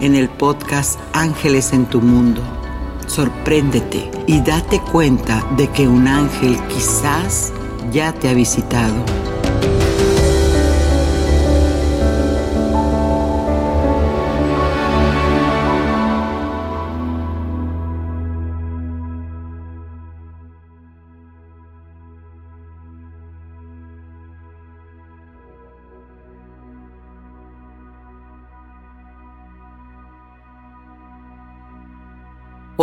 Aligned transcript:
en 0.00 0.14
el 0.14 0.28
podcast 0.28 0.98
Ángeles 1.12 1.72
en 1.72 1.86
tu 1.86 2.00
Mundo. 2.00 2.42
Sorpréndete 3.06 4.10
y 4.26 4.40
date 4.40 4.80
cuenta 4.80 5.44
de 5.56 5.68
que 5.68 5.88
un 5.88 6.08
ángel 6.08 6.58
quizás 6.68 7.52
ya 7.92 8.12
te 8.12 8.28
ha 8.28 8.34
visitado. 8.34 9.25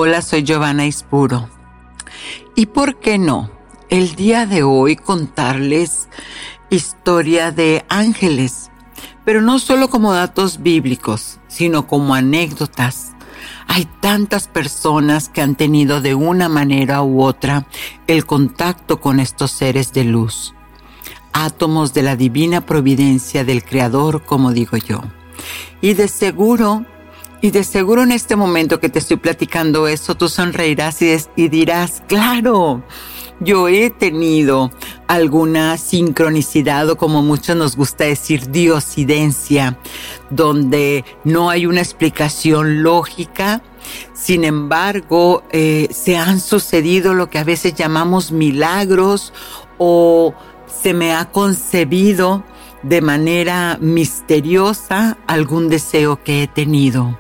Hola, 0.05 0.21
soy 0.21 0.43
Giovanna 0.43 0.85
Ispuro. 0.85 1.47
¿Y 2.57 2.65
por 2.65 2.99
qué 2.99 3.17
no? 3.17 3.49
El 3.89 4.15
día 4.15 4.45
de 4.45 4.61
hoy 4.61 4.97
contarles 4.97 6.09
historia 6.69 7.53
de 7.53 7.85
ángeles, 7.87 8.69
pero 9.23 9.41
no 9.41 9.59
solo 9.59 9.87
como 9.87 10.11
datos 10.11 10.61
bíblicos, 10.61 11.39
sino 11.47 11.87
como 11.87 12.15
anécdotas. 12.15 13.13
Hay 13.65 13.87
tantas 14.01 14.49
personas 14.49 15.29
que 15.29 15.41
han 15.41 15.55
tenido 15.55 16.01
de 16.01 16.15
una 16.15 16.49
manera 16.49 17.01
u 17.01 17.23
otra 17.23 17.65
el 18.05 18.25
contacto 18.25 18.99
con 18.99 19.21
estos 19.21 19.51
seres 19.51 19.93
de 19.93 20.03
luz, 20.03 20.53
átomos 21.31 21.93
de 21.93 22.01
la 22.01 22.17
divina 22.17 22.65
providencia 22.65 23.45
del 23.45 23.63
Creador, 23.63 24.25
como 24.25 24.51
digo 24.51 24.75
yo. 24.75 25.01
Y 25.79 25.93
de 25.93 26.09
seguro 26.09 26.85
y 27.43 27.51
de 27.51 27.65
seguro 27.65 28.03
en 28.03 28.13
este 28.13 28.37
momento 28.37 28.79
que 28.79 28.87
te 28.87 28.99
estoy 28.99 29.17
platicando 29.17 29.89
eso, 29.89 30.15
tú 30.15 30.29
sonreirás 30.29 31.01
y, 31.01 31.49
dirás, 31.49 32.01
claro, 32.07 32.85
yo 33.41 33.67
he 33.67 33.89
tenido 33.89 34.71
alguna 35.07 35.77
sincronicidad 35.77 36.89
o 36.89 36.95
como 36.95 37.21
muchos 37.21 37.57
nos 37.57 37.75
gusta 37.75 38.05
decir 38.05 38.49
diosidencia, 38.49 39.77
donde 40.29 41.03
no 41.25 41.49
hay 41.49 41.65
una 41.65 41.81
explicación 41.81 42.81
lógica. 42.81 43.61
Sin 44.13 44.45
embargo, 44.45 45.43
eh, 45.51 45.89
se 45.91 46.15
han 46.15 46.39
sucedido 46.39 47.13
lo 47.13 47.29
que 47.29 47.39
a 47.39 47.43
veces 47.43 47.73
llamamos 47.73 48.31
milagros 48.31 49.33
o 49.77 50.33
se 50.81 50.93
me 50.93 51.11
ha 51.11 51.29
concebido 51.29 52.45
de 52.83 53.01
manera 53.01 53.77
misteriosa 53.81 55.17
algún 55.27 55.67
deseo 55.67 56.23
que 56.23 56.43
he 56.43 56.47
tenido. 56.47 57.19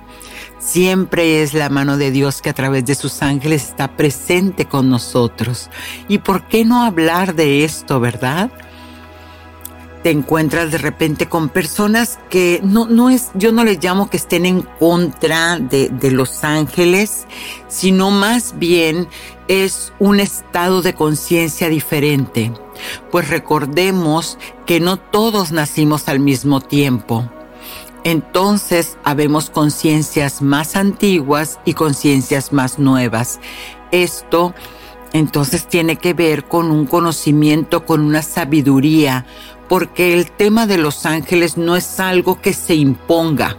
Siempre 0.63 1.43
es 1.43 1.53
la 1.53 1.67
mano 1.69 1.97
de 1.97 2.09
Dios 2.09 2.41
que 2.41 2.49
a 2.49 2.53
través 2.53 2.85
de 2.85 2.95
sus 2.95 3.21
ángeles 3.21 3.63
está 3.63 3.97
presente 3.97 4.65
con 4.65 4.89
nosotros. 4.89 5.69
¿Y 6.07 6.19
por 6.19 6.47
qué 6.47 6.63
no 6.63 6.83
hablar 6.83 7.35
de 7.35 7.65
esto, 7.65 7.99
verdad? 7.99 8.49
Te 10.03 10.11
encuentras 10.11 10.71
de 10.71 10.77
repente 10.77 11.27
con 11.27 11.49
personas 11.49 12.17
que 12.29 12.61
no, 12.63 12.87
no 12.87 13.09
es, 13.09 13.31
yo 13.33 13.51
no 13.51 13.65
les 13.65 13.83
llamo 13.83 14.09
que 14.09 14.15
estén 14.15 14.45
en 14.45 14.61
contra 14.61 15.59
de, 15.59 15.89
de 15.89 16.11
los 16.11 16.45
ángeles, 16.45 17.27
sino 17.67 18.09
más 18.09 18.57
bien 18.57 19.09
es 19.49 19.91
un 19.99 20.21
estado 20.21 20.81
de 20.81 20.93
conciencia 20.93 21.67
diferente. 21.67 22.53
Pues 23.11 23.29
recordemos 23.29 24.37
que 24.65 24.79
no 24.79 24.95
todos 24.95 25.51
nacimos 25.51 26.07
al 26.07 26.21
mismo 26.21 26.61
tiempo 26.61 27.29
entonces 28.03 28.97
habemos 29.03 29.49
conciencias 29.49 30.41
más 30.41 30.75
antiguas 30.75 31.59
y 31.65 31.73
conciencias 31.73 32.51
más 32.51 32.79
nuevas. 32.79 33.39
Esto 33.91 34.53
entonces 35.13 35.67
tiene 35.67 35.97
que 35.97 36.13
ver 36.13 36.45
con 36.45 36.71
un 36.71 36.85
conocimiento, 36.85 37.85
con 37.85 38.01
una 38.01 38.23
sabiduría, 38.23 39.25
porque 39.69 40.13
el 40.13 40.31
tema 40.31 40.67
de 40.67 40.77
los 40.77 41.05
ángeles 41.05 41.57
no 41.57 41.75
es 41.75 41.99
algo 41.99 42.41
que 42.41 42.53
se 42.53 42.75
imponga. 42.75 43.57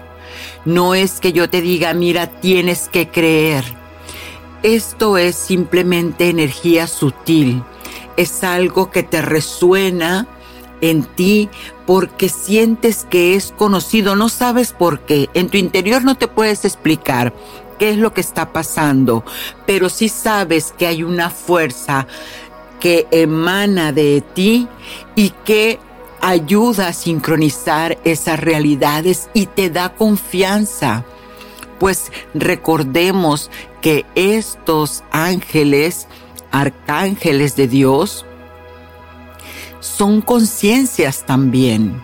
No 0.64 0.94
es 0.94 1.20
que 1.20 1.32
yo 1.32 1.48
te 1.48 1.60
diga, 1.60 1.94
mira, 1.94 2.26
tienes 2.26 2.88
que 2.88 3.08
creer. 3.08 3.64
Esto 4.62 5.16
es 5.18 5.36
simplemente 5.36 6.28
energía 6.28 6.86
sutil. 6.86 7.62
Es 8.16 8.42
algo 8.42 8.90
que 8.90 9.02
te 9.02 9.22
resuena 9.22 10.26
en 10.80 11.04
ti 11.04 11.48
porque 11.86 12.28
sientes 12.28 13.06
que 13.08 13.34
es 13.34 13.52
conocido, 13.56 14.16
no 14.16 14.28
sabes 14.28 14.72
por 14.72 15.00
qué, 15.00 15.28
en 15.34 15.48
tu 15.48 15.56
interior 15.56 16.04
no 16.04 16.16
te 16.16 16.28
puedes 16.28 16.64
explicar 16.64 17.34
qué 17.78 17.90
es 17.90 17.98
lo 17.98 18.14
que 18.14 18.20
está 18.20 18.52
pasando, 18.52 19.24
pero 19.66 19.88
sí 19.88 20.08
sabes 20.08 20.74
que 20.76 20.86
hay 20.86 21.02
una 21.02 21.30
fuerza 21.30 22.06
que 22.80 23.06
emana 23.10 23.92
de 23.92 24.22
ti 24.34 24.68
y 25.16 25.30
que 25.44 25.78
ayuda 26.20 26.88
a 26.88 26.92
sincronizar 26.92 27.98
esas 28.04 28.40
realidades 28.40 29.28
y 29.34 29.46
te 29.46 29.70
da 29.70 29.94
confianza. 29.94 31.04
Pues 31.78 32.12
recordemos 32.32 33.50
que 33.80 34.06
estos 34.14 35.02
ángeles, 35.10 36.08
arcángeles 36.50 37.56
de 37.56 37.68
Dios, 37.68 38.24
son 39.84 40.22
conciencias 40.22 41.26
también. 41.26 42.00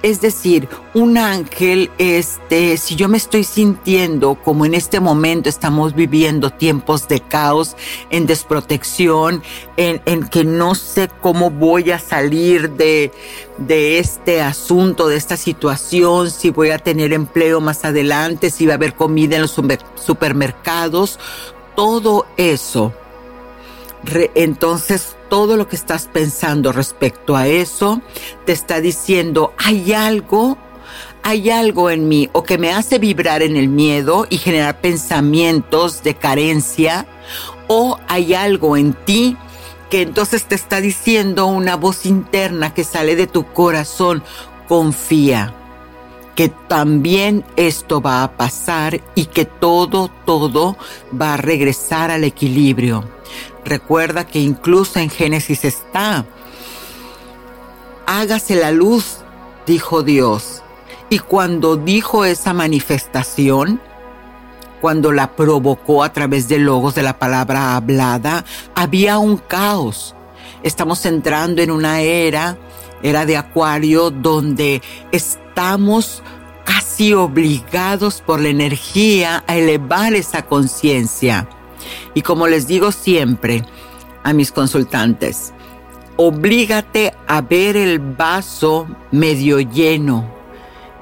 Es 0.00 0.20
decir, 0.20 0.68
un 0.94 1.18
ángel, 1.18 1.90
este, 1.98 2.76
si 2.76 2.94
yo 2.94 3.08
me 3.08 3.18
estoy 3.18 3.42
sintiendo 3.42 4.36
como 4.36 4.64
en 4.64 4.74
este 4.74 5.00
momento 5.00 5.48
estamos 5.48 5.94
viviendo 5.94 6.50
tiempos 6.50 7.08
de 7.08 7.20
caos, 7.20 7.76
en 8.08 8.24
desprotección, 8.24 9.42
en, 9.76 10.00
en 10.06 10.28
que 10.28 10.44
no 10.44 10.76
sé 10.76 11.10
cómo 11.20 11.50
voy 11.50 11.90
a 11.90 11.98
salir 11.98 12.70
de, 12.70 13.12
de 13.58 13.98
este 13.98 14.40
asunto, 14.40 15.08
de 15.08 15.16
esta 15.16 15.36
situación, 15.36 16.30
si 16.30 16.50
voy 16.50 16.70
a 16.70 16.78
tener 16.78 17.12
empleo 17.12 17.60
más 17.60 17.84
adelante, 17.84 18.50
si 18.50 18.66
va 18.66 18.74
a 18.74 18.76
haber 18.76 18.94
comida 18.94 19.34
en 19.34 19.42
los 19.42 19.60
supermercados, 19.96 21.18
todo 21.74 22.24
eso. 22.36 22.94
Entonces 24.34 25.16
todo 25.28 25.56
lo 25.56 25.68
que 25.68 25.76
estás 25.76 26.06
pensando 26.06 26.72
respecto 26.72 27.36
a 27.36 27.46
eso 27.46 28.00
te 28.46 28.52
está 28.52 28.80
diciendo, 28.80 29.54
hay 29.58 29.92
algo, 29.92 30.58
hay 31.22 31.50
algo 31.50 31.90
en 31.90 32.08
mí 32.08 32.28
o 32.32 32.42
que 32.42 32.58
me 32.58 32.72
hace 32.72 32.98
vibrar 32.98 33.42
en 33.42 33.56
el 33.56 33.68
miedo 33.68 34.26
y 34.30 34.38
generar 34.38 34.80
pensamientos 34.80 36.02
de 36.02 36.14
carencia 36.14 37.06
o 37.66 37.98
hay 38.08 38.34
algo 38.34 38.76
en 38.76 38.94
ti 38.94 39.36
que 39.90 40.02
entonces 40.02 40.44
te 40.44 40.54
está 40.54 40.80
diciendo 40.80 41.46
una 41.46 41.76
voz 41.76 42.06
interna 42.06 42.74
que 42.74 42.84
sale 42.84 43.16
de 43.16 43.26
tu 43.26 43.52
corazón, 43.52 44.22
confía 44.68 45.54
que 46.38 46.48
también 46.48 47.44
esto 47.56 48.00
va 48.00 48.22
a 48.22 48.36
pasar 48.36 49.00
y 49.16 49.24
que 49.24 49.44
todo, 49.44 50.08
todo 50.24 50.76
va 51.20 51.34
a 51.34 51.36
regresar 51.36 52.12
al 52.12 52.22
equilibrio. 52.22 53.02
Recuerda 53.68 54.26
que 54.26 54.38
incluso 54.38 54.98
en 54.98 55.10
Génesis 55.10 55.62
está, 55.66 56.24
hágase 58.06 58.54
la 58.54 58.70
luz, 58.70 59.18
dijo 59.66 60.02
Dios. 60.02 60.62
Y 61.10 61.18
cuando 61.18 61.76
dijo 61.76 62.24
esa 62.24 62.54
manifestación, 62.54 63.78
cuando 64.80 65.12
la 65.12 65.36
provocó 65.36 66.02
a 66.02 66.14
través 66.14 66.48
de 66.48 66.58
logos 66.58 66.94
de 66.94 67.02
la 67.02 67.18
palabra 67.18 67.76
hablada, 67.76 68.46
había 68.74 69.18
un 69.18 69.36
caos. 69.36 70.14
Estamos 70.62 71.04
entrando 71.04 71.60
en 71.60 71.70
una 71.70 72.00
era, 72.00 72.56
era 73.02 73.26
de 73.26 73.36
Acuario, 73.36 74.10
donde 74.10 74.80
estamos 75.12 76.22
casi 76.64 77.12
obligados 77.12 78.22
por 78.22 78.40
la 78.40 78.48
energía 78.48 79.44
a 79.46 79.56
elevar 79.58 80.14
esa 80.14 80.46
conciencia. 80.46 81.46
Y 82.18 82.22
como 82.22 82.48
les 82.48 82.66
digo 82.66 82.90
siempre 82.90 83.62
a 84.24 84.32
mis 84.32 84.50
consultantes, 84.50 85.52
oblígate 86.16 87.14
a 87.28 87.42
ver 87.42 87.76
el 87.76 88.00
vaso 88.00 88.88
medio 89.12 89.60
lleno 89.60 90.28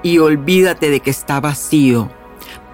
y 0.02 0.18
olvídate 0.18 0.90
de 0.90 1.00
que 1.00 1.08
está 1.08 1.40
vacío 1.40 2.10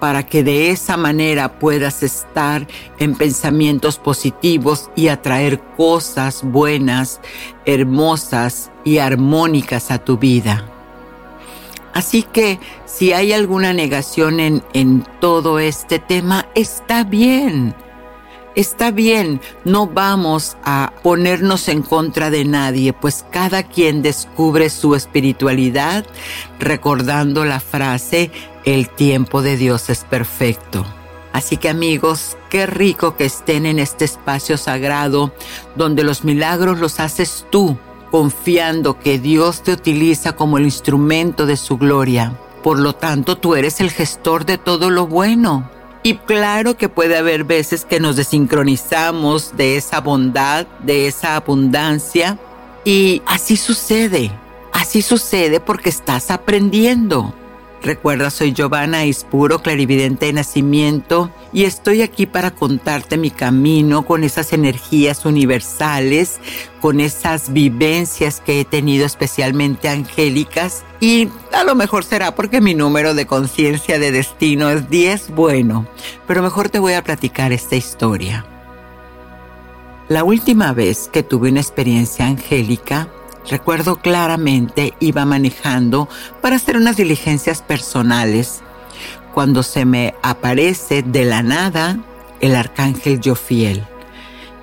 para 0.00 0.26
que 0.26 0.42
de 0.42 0.70
esa 0.70 0.96
manera 0.96 1.60
puedas 1.60 2.02
estar 2.02 2.66
en 2.98 3.14
pensamientos 3.14 3.98
positivos 3.98 4.90
y 4.96 5.06
atraer 5.06 5.60
cosas 5.76 6.42
buenas, 6.42 7.20
hermosas 7.64 8.72
y 8.82 8.98
armónicas 8.98 9.92
a 9.92 9.98
tu 9.98 10.18
vida. 10.18 10.66
Así 11.94 12.24
que 12.24 12.58
si 12.86 13.12
hay 13.12 13.32
alguna 13.32 13.72
negación 13.72 14.40
en, 14.40 14.64
en 14.72 15.06
todo 15.20 15.60
este 15.60 16.00
tema, 16.00 16.46
está 16.56 17.04
bien. 17.04 17.76
Está 18.54 18.90
bien, 18.90 19.40
no 19.64 19.86
vamos 19.86 20.58
a 20.62 20.92
ponernos 21.02 21.68
en 21.68 21.80
contra 21.80 22.28
de 22.28 22.44
nadie, 22.44 22.92
pues 22.92 23.24
cada 23.30 23.62
quien 23.62 24.02
descubre 24.02 24.68
su 24.68 24.94
espiritualidad 24.94 26.04
recordando 26.58 27.46
la 27.46 27.60
frase, 27.60 28.30
el 28.66 28.90
tiempo 28.90 29.40
de 29.40 29.56
Dios 29.56 29.88
es 29.88 30.04
perfecto. 30.04 30.84
Así 31.32 31.56
que 31.56 31.70
amigos, 31.70 32.36
qué 32.50 32.66
rico 32.66 33.16
que 33.16 33.24
estén 33.24 33.64
en 33.64 33.78
este 33.78 34.04
espacio 34.04 34.58
sagrado 34.58 35.32
donde 35.74 36.04
los 36.04 36.22
milagros 36.22 36.78
los 36.78 37.00
haces 37.00 37.46
tú, 37.48 37.78
confiando 38.10 39.00
que 39.00 39.18
Dios 39.18 39.62
te 39.62 39.72
utiliza 39.72 40.36
como 40.36 40.58
el 40.58 40.64
instrumento 40.64 41.46
de 41.46 41.56
su 41.56 41.78
gloria. 41.78 42.38
Por 42.62 42.78
lo 42.78 42.94
tanto, 42.94 43.38
tú 43.38 43.54
eres 43.54 43.80
el 43.80 43.90
gestor 43.90 44.44
de 44.44 44.58
todo 44.58 44.90
lo 44.90 45.06
bueno. 45.06 45.70
Y 46.02 46.14
claro 46.16 46.76
que 46.76 46.88
puede 46.88 47.16
haber 47.16 47.44
veces 47.44 47.84
que 47.84 48.00
nos 48.00 48.16
desincronizamos 48.16 49.56
de 49.56 49.76
esa 49.76 50.00
bondad, 50.00 50.66
de 50.80 51.06
esa 51.06 51.36
abundancia. 51.36 52.38
Y 52.84 53.22
así 53.26 53.56
sucede. 53.56 54.32
Así 54.72 55.02
sucede 55.02 55.60
porque 55.60 55.90
estás 55.90 56.30
aprendiendo. 56.30 57.34
Recuerda, 57.82 58.30
soy 58.30 58.52
Giovanna 58.52 59.04
Ispuro, 59.04 59.60
clarividente 59.60 60.26
de 60.26 60.32
nacimiento, 60.34 61.32
y 61.52 61.64
estoy 61.64 62.02
aquí 62.02 62.26
para 62.26 62.52
contarte 62.52 63.16
mi 63.16 63.32
camino 63.32 64.06
con 64.06 64.22
esas 64.22 64.52
energías 64.52 65.24
universales, 65.24 66.38
con 66.80 67.00
esas 67.00 67.52
vivencias 67.52 68.40
que 68.40 68.60
he 68.60 68.64
tenido 68.64 69.04
especialmente 69.04 69.88
angélicas, 69.88 70.84
y 71.00 71.28
a 71.52 71.64
lo 71.64 71.74
mejor 71.74 72.04
será 72.04 72.36
porque 72.36 72.60
mi 72.60 72.74
número 72.74 73.14
de 73.14 73.26
conciencia 73.26 73.98
de 73.98 74.12
destino 74.12 74.70
es 74.70 74.88
10, 74.88 75.30
bueno, 75.30 75.88
pero 76.28 76.40
mejor 76.40 76.68
te 76.68 76.78
voy 76.78 76.92
a 76.92 77.02
platicar 77.02 77.50
esta 77.50 77.74
historia. 77.74 78.46
La 80.08 80.22
última 80.22 80.72
vez 80.72 81.08
que 81.12 81.24
tuve 81.24 81.50
una 81.50 81.60
experiencia 81.60 82.26
angélica, 82.26 83.08
Recuerdo 83.48 83.96
claramente 83.96 84.94
iba 85.00 85.24
manejando 85.24 86.08
para 86.40 86.56
hacer 86.56 86.76
unas 86.76 86.96
diligencias 86.96 87.62
personales 87.62 88.62
cuando 89.34 89.62
se 89.62 89.84
me 89.84 90.14
aparece 90.22 91.02
de 91.02 91.24
la 91.24 91.42
nada 91.42 91.98
el 92.40 92.54
arcángel 92.54 93.20
Jofiel. 93.22 93.84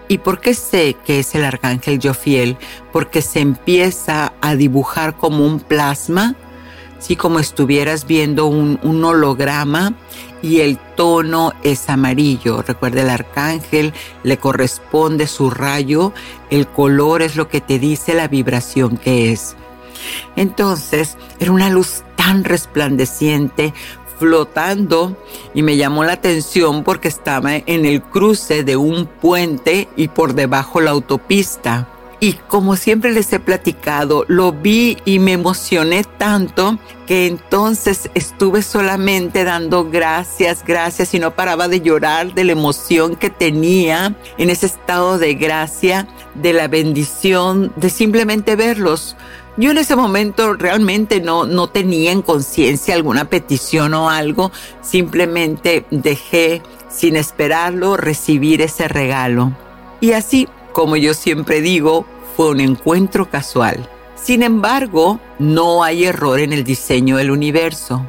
¿Y 0.07 0.19
por 0.19 0.41
qué 0.41 0.53
sé 0.53 0.95
que 1.05 1.19
es 1.19 1.35
el 1.35 1.45
arcángel 1.45 1.99
Jofiel? 2.01 2.57
Porque 2.91 3.21
se 3.21 3.41
empieza 3.41 4.33
a 4.41 4.55
dibujar 4.55 5.15
como 5.15 5.45
un 5.45 5.59
plasma 5.59 6.35
sí 6.99 7.15
como 7.15 7.39
estuvieras 7.39 8.05
viendo 8.05 8.45
un, 8.45 8.79
un, 8.83 9.03
holograma 9.03 9.93
y 10.41 10.59
el 10.59 10.77
tono 10.95 11.53
es 11.63 11.89
amarillo. 11.89 12.61
Recuerda, 12.61 13.01
el 13.01 13.09
arcángel 13.09 13.93
le 14.23 14.37
corresponde 14.37 15.27
su 15.27 15.49
rayo, 15.49 16.13
el 16.49 16.67
color 16.67 17.21
es 17.21 17.35
lo 17.35 17.47
que 17.47 17.61
te 17.61 17.79
dice 17.79 18.13
la 18.13 18.27
vibración 18.27 18.97
que 18.97 19.31
es. 19.31 19.55
Entonces, 20.35 21.17
era 21.39 21.51
una 21.51 21.69
luz 21.69 22.03
tan 22.15 22.43
resplandeciente, 22.43 23.73
flotando 24.19 25.17
y 25.53 25.63
me 25.63 25.77
llamó 25.77 26.03
la 26.03 26.13
atención 26.13 26.83
porque 26.83 27.07
estaba 27.07 27.55
en 27.55 27.85
el 27.85 28.01
cruce 28.01 28.63
de 28.63 28.75
un 28.75 29.05
puente 29.05 29.87
y 29.95 30.09
por 30.09 30.33
debajo 30.35 30.81
la 30.81 30.91
autopista. 30.91 31.87
Y 32.21 32.33
como 32.33 32.75
siempre 32.75 33.13
les 33.13 33.31
he 33.31 33.39
platicado, 33.39 34.25
lo 34.27 34.51
vi 34.51 34.97
y 35.05 35.19
me 35.19 35.31
emocioné 35.31 36.03
tanto 36.03 36.77
que 37.07 37.27
entonces 37.27 38.09
estuve 38.13 38.61
solamente 38.61 39.45
dando 39.45 39.89
gracias, 39.89 40.65
gracias 40.65 41.13
y 41.13 41.19
no 41.19 41.33
paraba 41.33 41.69
de 41.69 41.79
llorar 41.79 42.33
de 42.33 42.43
la 42.43 42.51
emoción 42.51 43.15
que 43.15 43.29
tenía 43.29 44.15
en 44.37 44.49
ese 44.49 44.65
estado 44.65 45.17
de 45.17 45.35
gracia, 45.35 46.07
de 46.35 46.51
la 46.51 46.67
bendición, 46.67 47.71
de 47.77 47.89
simplemente 47.89 48.57
verlos. 48.57 49.15
Yo 49.55 49.71
en 49.71 49.77
ese 49.77 49.95
momento 49.95 50.53
realmente 50.53 51.21
no, 51.21 51.45
no 51.45 51.69
tenía 51.69 52.11
en 52.11 52.21
conciencia 52.21 52.95
alguna 52.95 53.29
petición 53.29 53.93
o 53.93 54.09
algo, 54.09 54.51
simplemente 54.81 55.85
dejé 55.89 56.61
sin 56.89 57.15
esperarlo 57.15 57.95
recibir 57.95 58.61
ese 58.61 58.89
regalo. 58.89 59.53
Y 60.01 60.13
así 60.13 60.47
como 60.73 60.95
yo 60.95 61.13
siempre 61.13 61.61
digo, 61.61 62.05
fue 62.35 62.51
un 62.51 62.59
encuentro 62.59 63.29
casual. 63.29 63.89
Sin 64.15 64.43
embargo, 64.43 65.19
no 65.39 65.83
hay 65.83 66.05
error 66.05 66.39
en 66.39 66.53
el 66.53 66.63
diseño 66.63 67.17
del 67.17 67.31
universo. 67.31 68.05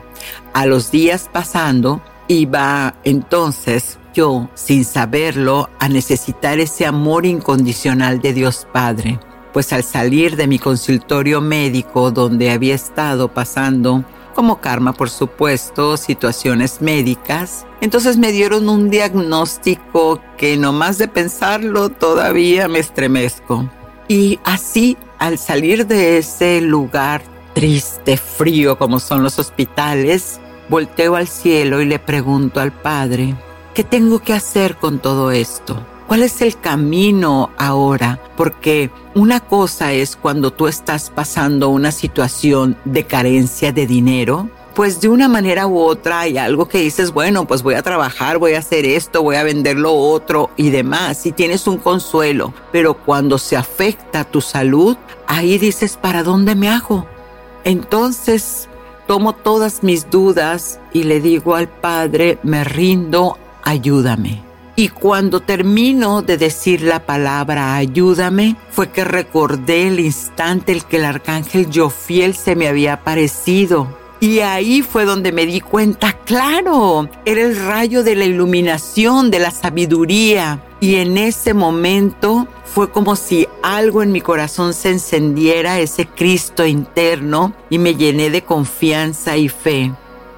A 0.52 0.66
los 0.66 0.90
días 0.90 1.28
pasando, 1.32 2.02
iba 2.28 2.94
entonces 3.04 3.98
yo, 4.12 4.48
sin 4.54 4.84
saberlo, 4.84 5.68
a 5.78 5.88
necesitar 5.88 6.58
ese 6.58 6.84
amor 6.86 7.26
incondicional 7.26 8.20
de 8.20 8.32
Dios 8.32 8.66
Padre. 8.72 9.20
Pues 9.52 9.72
al 9.72 9.82
salir 9.82 10.36
de 10.36 10.46
mi 10.46 10.58
consultorio 10.58 11.40
médico 11.40 12.10
donde 12.10 12.50
había 12.50 12.74
estado 12.74 13.32
pasando 13.32 14.04
como 14.32 14.60
karma, 14.60 14.92
por 14.92 15.10
supuesto, 15.10 15.96
situaciones 15.96 16.80
médicas. 16.80 17.66
Entonces 17.80 18.16
me 18.16 18.32
dieron 18.32 18.68
un 18.68 18.90
diagnóstico 18.90 20.20
que 20.36 20.56
nomás 20.56 20.98
de 20.98 21.08
pensarlo 21.08 21.88
todavía 21.88 22.68
me 22.68 22.78
estremezco. 22.78 23.68
Y 24.08 24.40
así, 24.44 24.96
al 25.18 25.38
salir 25.38 25.86
de 25.86 26.18
ese 26.18 26.60
lugar 26.60 27.22
triste, 27.54 28.16
frío 28.16 28.78
como 28.78 28.98
son 28.98 29.22
los 29.22 29.38
hospitales, 29.38 30.40
volteo 30.68 31.16
al 31.16 31.28
cielo 31.28 31.80
y 31.80 31.84
le 31.84 31.98
pregunto 31.98 32.60
al 32.60 32.72
Padre, 32.72 33.34
¿qué 33.74 33.84
tengo 33.84 34.20
que 34.20 34.32
hacer 34.32 34.76
con 34.76 34.98
todo 34.98 35.30
esto? 35.30 35.84
¿Cuál 36.10 36.24
es 36.24 36.42
el 36.42 36.58
camino 36.58 37.50
ahora? 37.56 38.20
Porque 38.36 38.90
una 39.14 39.38
cosa 39.38 39.92
es 39.92 40.16
cuando 40.16 40.52
tú 40.52 40.66
estás 40.66 41.08
pasando 41.08 41.68
una 41.68 41.92
situación 41.92 42.76
de 42.84 43.04
carencia 43.04 43.70
de 43.70 43.86
dinero, 43.86 44.50
pues 44.74 45.00
de 45.00 45.08
una 45.08 45.28
manera 45.28 45.68
u 45.68 45.78
otra 45.78 46.18
hay 46.18 46.36
algo 46.36 46.66
que 46.66 46.78
dices, 46.78 47.12
bueno, 47.12 47.46
pues 47.46 47.62
voy 47.62 47.74
a 47.74 47.82
trabajar, 47.82 48.38
voy 48.38 48.54
a 48.54 48.58
hacer 48.58 48.86
esto, 48.86 49.22
voy 49.22 49.36
a 49.36 49.44
vender 49.44 49.76
lo 49.76 49.94
otro 49.94 50.50
y 50.56 50.70
demás, 50.70 51.24
y 51.26 51.30
tienes 51.30 51.68
un 51.68 51.76
consuelo, 51.76 52.52
pero 52.72 52.94
cuando 52.94 53.38
se 53.38 53.56
afecta 53.56 54.24
tu 54.24 54.40
salud, 54.40 54.96
ahí 55.28 55.58
dices, 55.58 55.96
¿para 55.96 56.24
dónde 56.24 56.56
me 56.56 56.70
hago? 56.70 57.06
Entonces 57.62 58.68
tomo 59.06 59.32
todas 59.32 59.84
mis 59.84 60.10
dudas 60.10 60.80
y 60.92 61.04
le 61.04 61.20
digo 61.20 61.54
al 61.54 61.68
Padre, 61.68 62.40
me 62.42 62.64
rindo, 62.64 63.38
ayúdame. 63.62 64.49
Y 64.80 64.88
cuando 64.88 65.40
termino 65.40 66.22
de 66.22 66.38
decir 66.38 66.80
la 66.80 67.04
palabra 67.04 67.74
ayúdame, 67.74 68.56
fue 68.70 68.88
que 68.90 69.04
recordé 69.04 69.88
el 69.88 70.00
instante 70.00 70.72
en 70.72 70.80
que 70.80 70.96
el 70.96 71.04
arcángel 71.04 71.68
Jofiel 71.70 72.34
se 72.34 72.56
me 72.56 72.66
había 72.66 72.94
aparecido. 72.94 73.94
Y 74.20 74.38
ahí 74.38 74.80
fue 74.80 75.04
donde 75.04 75.32
me 75.32 75.44
di 75.44 75.60
cuenta, 75.60 76.14
claro, 76.24 77.10
era 77.26 77.42
el 77.42 77.62
rayo 77.62 78.02
de 78.02 78.16
la 78.16 78.24
iluminación, 78.24 79.30
de 79.30 79.40
la 79.40 79.50
sabiduría. 79.50 80.64
Y 80.80 80.94
en 80.94 81.18
ese 81.18 81.52
momento 81.52 82.48
fue 82.64 82.90
como 82.90 83.16
si 83.16 83.46
algo 83.62 84.02
en 84.02 84.12
mi 84.12 84.22
corazón 84.22 84.72
se 84.72 84.92
encendiera, 84.92 85.78
ese 85.78 86.06
Cristo 86.06 86.64
interno, 86.64 87.52
y 87.68 87.76
me 87.76 87.96
llené 87.96 88.30
de 88.30 88.44
confianza 88.44 89.36
y 89.36 89.50
fe. 89.50 89.92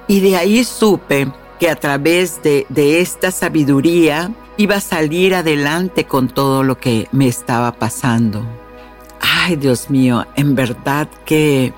Y 0.09 0.19
de 0.19 0.35
ahí 0.35 0.65
supe 0.65 1.31
que 1.63 1.69
a 1.69 1.77
través 1.77 2.43
de, 2.43 2.65
de 2.67 2.99
esta 2.99 3.31
sabiduría 3.31 4.33
iba 4.57 4.75
a 4.75 4.81
salir 4.81 5.33
adelante 5.33 6.03
con 6.03 6.27
todo 6.27 6.61
lo 6.61 6.77
que 6.77 7.07
me 7.13 7.29
estaba 7.29 7.71
pasando. 7.71 8.45
Ay, 9.21 9.55
Dios 9.55 9.89
mío, 9.89 10.27
en 10.35 10.55
verdad 10.55 11.07
que 11.23 11.73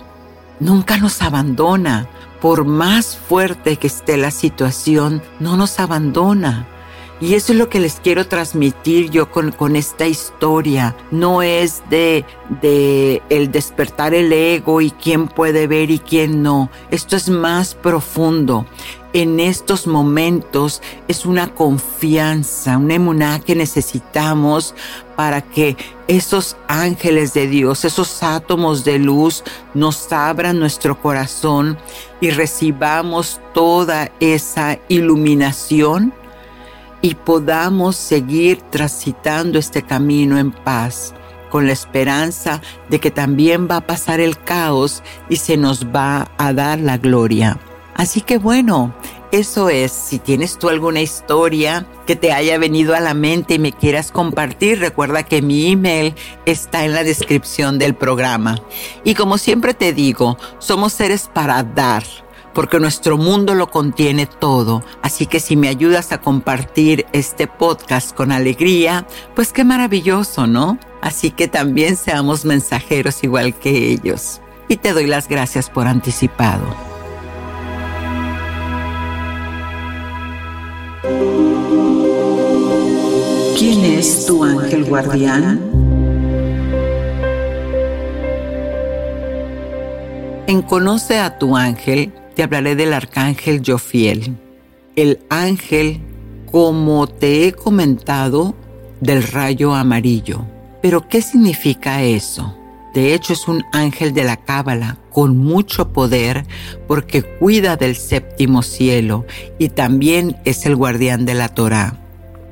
nunca 0.60 0.98
nos 0.98 1.22
abandona. 1.22 2.10
Por 2.42 2.66
más 2.66 3.16
fuerte 3.16 3.78
que 3.78 3.86
esté 3.86 4.18
la 4.18 4.32
situación, 4.32 5.22
no 5.40 5.56
nos 5.56 5.80
abandona. 5.80 6.68
Y 7.22 7.36
eso 7.36 7.54
es 7.54 7.60
lo 7.60 7.70
que 7.70 7.80
les 7.80 8.00
quiero 8.00 8.28
transmitir 8.28 9.12
yo 9.12 9.32
con, 9.32 9.52
con 9.52 9.76
esta 9.76 10.08
historia. 10.08 10.96
No 11.12 11.44
es 11.44 11.84
de, 11.92 12.26
de 12.62 13.22
el 13.30 13.52
despertar 13.52 14.16
el 14.16 14.34
ego 14.34 14.82
y 14.82 14.90
quién 14.90 15.28
puede 15.28 15.68
ver 15.68 15.92
y 15.92 16.00
quién 16.00 16.42
no. 16.42 16.72
Esto 16.90 17.16
es 17.16 17.30
más 17.30 17.76
profundo. 17.76 18.66
En 19.16 19.40
estos 19.40 19.88
momentos 19.88 20.82
es 21.08 21.26
una 21.26 21.56
confianza, 21.56 22.78
una 22.78 22.96
emuná 22.96 23.40
que 23.40 23.56
necesitamos 23.56 24.76
para 25.16 25.40
que 25.40 25.78
esos 26.10 26.58
ángeles 26.68 27.34
de 27.34 27.48
Dios, 27.48 27.86
esos 27.86 28.22
átomos 28.24 28.84
de 28.84 29.00
luz 29.00 29.46
nos 29.74 30.12
abran 30.12 30.60
nuestro 30.60 31.00
corazón 31.02 31.78
y 32.20 32.32
recibamos 32.32 33.40
toda 33.54 34.12
esa 34.20 34.80
iluminación 34.90 36.14
y 37.02 37.16
podamos 37.16 37.96
seguir 37.96 38.64
transitando 38.64 39.58
este 39.58 39.82
camino 39.82 40.38
en 40.38 40.52
paz, 40.52 41.14
con 41.50 41.68
la 41.68 41.72
esperanza 41.72 42.60
de 42.90 43.00
que 43.00 43.12
también 43.12 43.70
va 43.72 43.78
a 43.78 43.88
pasar 43.88 44.20
el 44.20 44.38
caos 44.38 45.02
y 45.30 45.38
se 45.38 45.56
nos 45.56 45.86
va 45.86 46.30
a 46.38 46.52
dar 46.52 46.80
la 46.80 46.98
gloria. 46.98 47.58
Así 47.96 48.22
que 48.22 48.38
bueno, 48.38 48.94
eso 49.32 49.70
es, 49.70 49.92
si 49.92 50.20
tienes 50.20 50.58
tú 50.58 50.70
alguna 50.70 51.02
historia 51.02 51.88
que 52.06 52.16
te 52.16 52.32
haya 52.32 52.58
venido 52.58 52.94
a 52.94 53.00
la 53.00 53.14
mente 53.14 53.56
y 53.56 53.60
me 53.60 53.72
quieras 53.72 54.12
compartir, 54.12 54.80
recuerda 54.80 55.24
que 55.24 55.42
mi 55.42 55.72
email 55.72 56.14
está 56.46 56.86
en 56.86 56.94
la 56.94 57.04
descripción 57.04 57.80
del 57.80 57.96
programa. 57.96 58.60
Y 59.04 59.16
como 59.16 59.38
siempre 59.38 59.74
te 59.74 59.94
digo, 59.94 60.38
somos 60.60 60.94
seres 60.94 61.30
para 61.34 61.64
dar 61.64 62.04
porque 62.54 62.80
nuestro 62.80 63.18
mundo 63.18 63.54
lo 63.54 63.70
contiene 63.70 64.26
todo. 64.26 64.84
Así 65.02 65.28
que 65.28 65.42
si 65.42 65.58
me 65.58 65.68
ayudas 65.68 66.14
a 66.14 66.22
compartir 66.22 67.06
este 67.12 67.48
podcast 67.48 68.16
con 68.16 68.32
alegría, 68.32 69.06
pues 69.36 69.52
qué 69.52 69.66
maravilloso, 69.66 70.48
¿no? 70.48 70.80
Así 71.02 71.32
que 71.32 71.50
también 71.50 71.98
seamos 71.98 72.46
mensajeros 72.46 73.24
igual 73.24 73.54
que 73.54 73.92
ellos. 73.92 74.40
Y 74.70 74.78
te 74.78 74.94
doy 74.94 75.06
las 75.06 75.28
gracias 75.28 75.70
por 75.70 75.88
anticipado. 75.88 76.95
¿Quién 83.68 83.84
es 83.84 84.28
tu 84.28 84.44
ángel 84.44 84.86
guardián? 84.86 85.60
En 90.46 90.62
Conoce 90.62 91.18
a 91.18 91.40
tu 91.40 91.58
ángel, 91.58 92.14
te 92.36 92.44
hablaré 92.44 92.76
del 92.76 92.94
arcángel 92.94 93.64
Jofiel. 93.66 94.38
El 94.96 95.18
ángel, 95.32 96.00
como 96.52 97.08
te 97.08 97.48
he 97.48 97.54
comentado, 97.54 98.54
del 99.02 99.24
rayo 99.24 99.74
amarillo. 99.74 100.46
Pero 100.84 101.08
¿qué 101.10 101.24
significa 101.24 102.04
eso? 102.04 102.56
De 102.94 103.16
hecho, 103.16 103.34
es 103.34 103.48
un 103.48 103.64
ángel 103.74 104.14
de 104.14 104.26
la 104.26 104.38
Cábala 104.38 105.00
con 105.10 105.40
mucho 105.40 105.92
poder 105.92 106.46
porque 106.88 107.24
cuida 107.24 107.78
del 107.78 107.96
séptimo 107.96 108.62
cielo 108.62 109.26
y 109.58 109.70
también 109.70 110.38
es 110.46 110.68
el 110.68 110.76
guardián 110.76 111.26
de 111.26 111.34
la 111.34 111.50
Torá. 111.50 112.05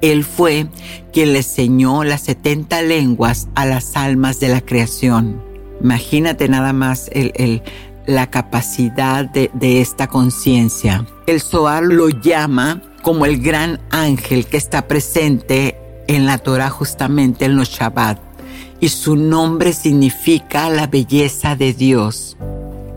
Él 0.03 0.25
fue 0.25 0.67
quien 1.13 1.31
le 1.31 1.39
enseñó 1.39 2.03
las 2.03 2.23
70 2.23 2.81
lenguas 2.81 3.47
a 3.55 3.65
las 3.65 3.95
almas 3.95 4.41
de 4.41 4.49
la 4.49 4.59
creación. 4.59 5.41
Imagínate 5.81 6.49
nada 6.49 6.73
más 6.73 7.09
el, 7.13 7.63
la 8.05 8.29
capacidad 8.29 9.23
de, 9.23 9.81
esta 9.81 10.07
conciencia. 10.07 11.05
El 11.25 11.39
Zohar 11.39 11.83
lo 11.83 12.09
llama 12.09 12.81
como 13.01 13.25
el 13.25 13.41
gran 13.41 13.79
ángel 13.91 14.45
que 14.45 14.57
está 14.57 14.89
presente 14.89 15.77
en 16.07 16.25
la 16.25 16.37
Torah 16.37 16.69
justamente 16.69 17.45
en 17.45 17.55
los 17.55 17.69
Shabbat. 17.69 18.19
Y 18.81 18.89
su 18.89 19.15
nombre 19.15 19.71
significa 19.71 20.69
la 20.69 20.87
belleza 20.87 21.55
de 21.55 21.71
Dios. 21.71 22.35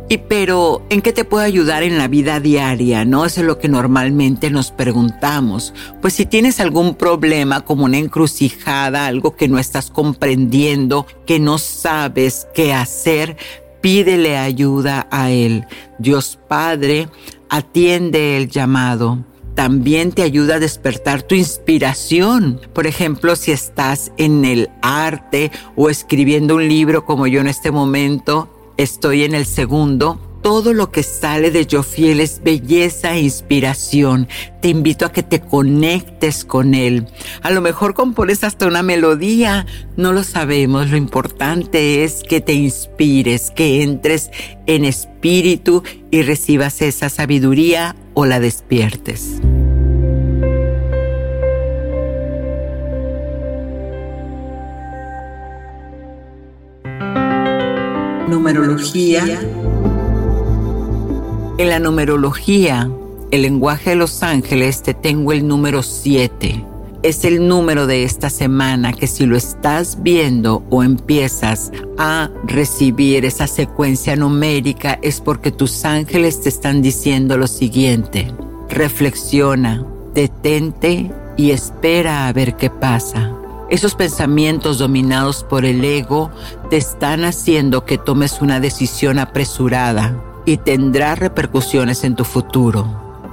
Y 0.08 0.18
pero, 0.18 0.82
¿en 0.88 1.02
qué 1.02 1.12
te 1.12 1.25
puede 1.25 1.46
ayudar 1.46 1.82
en 1.82 1.98
la 1.98 2.06
vida 2.06 2.38
diaria? 2.38 3.04
¿No? 3.04 3.25
Eso 3.25 3.40
es 3.40 3.46
lo 3.46 3.58
que 3.58 3.68
normalmente 3.68 4.50
nos 4.50 4.70
preguntamos. 4.70 5.75
Pues 6.00 6.14
si 6.14 6.26
tienes 6.26 6.60
algún 6.60 6.94
problema 6.94 7.62
como 7.62 7.86
una 7.86 7.98
encrucijada, 7.98 9.06
algo 9.06 9.34
que 9.34 9.48
no 9.48 9.58
estás 9.58 9.90
comprendiendo, 9.90 11.06
que 11.26 11.40
no 11.40 11.58
sabes 11.58 12.46
qué 12.54 12.72
hacer, 12.72 13.36
pídele 13.80 14.38
ayuda 14.38 15.08
a 15.10 15.32
Él. 15.32 15.64
Dios 15.98 16.38
Padre 16.46 17.08
atiende 17.48 18.36
el 18.36 18.48
llamado. 18.48 19.25
También 19.56 20.12
te 20.12 20.22
ayuda 20.22 20.56
a 20.56 20.60
despertar 20.60 21.22
tu 21.22 21.34
inspiración. 21.34 22.60
Por 22.75 22.86
ejemplo, 22.86 23.34
si 23.34 23.50
estás 23.50 24.12
en 24.18 24.44
el 24.44 24.70
arte 24.82 25.50
o 25.75 25.90
escribiendo 25.90 26.56
un 26.56 26.68
libro 26.68 27.04
como 27.04 27.26
yo 27.26 27.40
en 27.40 27.48
este 27.48 27.72
momento, 27.72 28.50
estoy 28.76 29.25
en 29.25 29.35
el 29.35 29.47
segundo, 29.47 30.21
todo 30.47 30.73
lo 30.73 30.92
que 30.92 31.02
sale 31.02 31.50
de 31.50 31.66
Yo 31.66 31.83
Fiel 31.83 32.21
es 32.21 32.40
belleza 32.40 33.14
e 33.14 33.23
inspiración. 33.23 34.28
Te 34.62 34.68
invito 34.68 35.04
a 35.04 35.11
que 35.11 35.25
te 35.25 35.40
conectes 35.40 36.45
con 36.45 36.75
Él. 36.75 37.09
A 37.42 37.50
lo 37.50 37.61
mejor 37.61 37.95
compones 37.95 38.45
hasta 38.45 38.68
una 38.68 38.85
melodía, 38.85 39.66
no 39.97 40.12
lo 40.12 40.23
sabemos. 40.23 40.90
Lo 40.90 40.97
importante 40.97 42.04
es 42.04 42.23
que 42.23 42.40
te 42.40 42.52
inspires, 42.52 43.50
que 43.50 43.83
entres 43.83 44.30
en 44.66 44.85
espíritu 44.85 45.83
y 46.12 46.23
recibas 46.23 46.80
esa 46.80 47.09
sabiduría 47.09 47.97
o 48.14 48.25
la 48.25 48.38
despiertes. 48.38 49.40
Numerología 58.28 59.25
en 61.59 61.71
la 61.71 61.78
numerología, 61.78 62.90
el 63.30 63.40
lenguaje 63.40 63.90
de 63.90 63.97
los 63.97 64.23
ángeles, 64.23 64.83
te 64.83 64.92
tengo 64.92 65.33
el 65.33 65.49
número 65.49 65.83
7. 65.83 66.62
Es 67.02 67.25
el 67.25 67.49
número 67.49 67.87
de 67.87 68.04
esta 68.04 68.28
semana 68.28 68.92
que 68.92 69.06
si 69.06 69.25
lo 69.25 69.38
estás 69.38 70.02
viendo 70.02 70.62
o 70.68 70.83
empiezas 70.83 71.73
a 71.97 72.28
recibir 72.45 73.25
esa 73.25 73.47
secuencia 73.47 74.16
numérica 74.16 74.99
es 75.00 75.23
porque 75.23 75.50
tus 75.50 75.87
ángeles 75.87 76.42
te 76.42 76.50
están 76.50 76.83
diciendo 76.83 77.38
lo 77.38 77.47
siguiente. 77.47 78.30
Reflexiona, 78.68 79.87
detente 80.12 81.11
y 81.38 81.52
espera 81.52 82.28
a 82.28 82.33
ver 82.35 82.56
qué 82.56 82.68
pasa. 82.68 83.33
Esos 83.68 83.96
pensamientos 83.96 84.78
dominados 84.78 85.42
por 85.42 85.64
el 85.64 85.85
ego 85.85 86.30
te 86.70 86.76
están 86.76 87.25
haciendo 87.25 87.85
que 87.85 87.99
tomes 87.99 88.40
una 88.40 88.61
decisión 88.61 89.18
apresurada 89.18 90.23
y 90.44 90.58
tendrá 90.58 91.16
repercusiones 91.16 92.04
en 92.04 92.14
tu 92.14 92.25
futuro. 92.25 92.87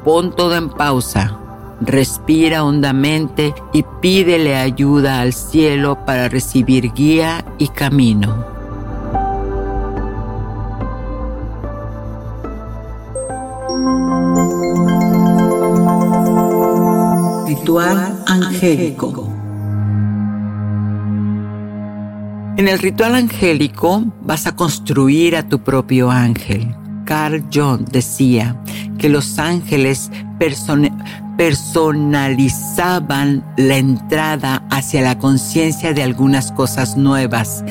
Pon 0.03 0.35
todo 0.35 0.55
en 0.55 0.69
pausa, 0.69 1.37
respira 1.81 2.63
hondamente 2.63 3.53
y 3.73 3.85
pídele 4.01 4.55
ayuda 4.55 5.21
al 5.21 5.33
cielo 5.33 6.03
para 6.03 6.29
recibir 6.29 6.91
guía 6.93 7.45
y 7.59 7.67
camino. 7.67 8.43
Ritual 17.45 18.23
angélico. 18.25 19.32
En 22.55 22.67
el 22.67 22.77
ritual 22.77 23.15
angélico 23.15 24.03
vas 24.21 24.45
a 24.45 24.55
construir 24.55 25.35
a 25.35 25.49
tu 25.49 25.63
propio 25.63 26.11
ángel. 26.11 26.75
Carl 27.03 27.43
Jung 27.51 27.89
decía 27.89 28.55
que 28.99 29.09
los 29.09 29.39
ángeles 29.39 30.11
personalizaban 31.35 33.43
la 33.57 33.77
entrada 33.77 34.63
hacia 34.69 35.01
la 35.01 35.17
conciencia 35.17 35.93
de 35.93 36.03
algunas 36.03 36.51
cosas 36.51 36.95
nuevas 36.95 37.65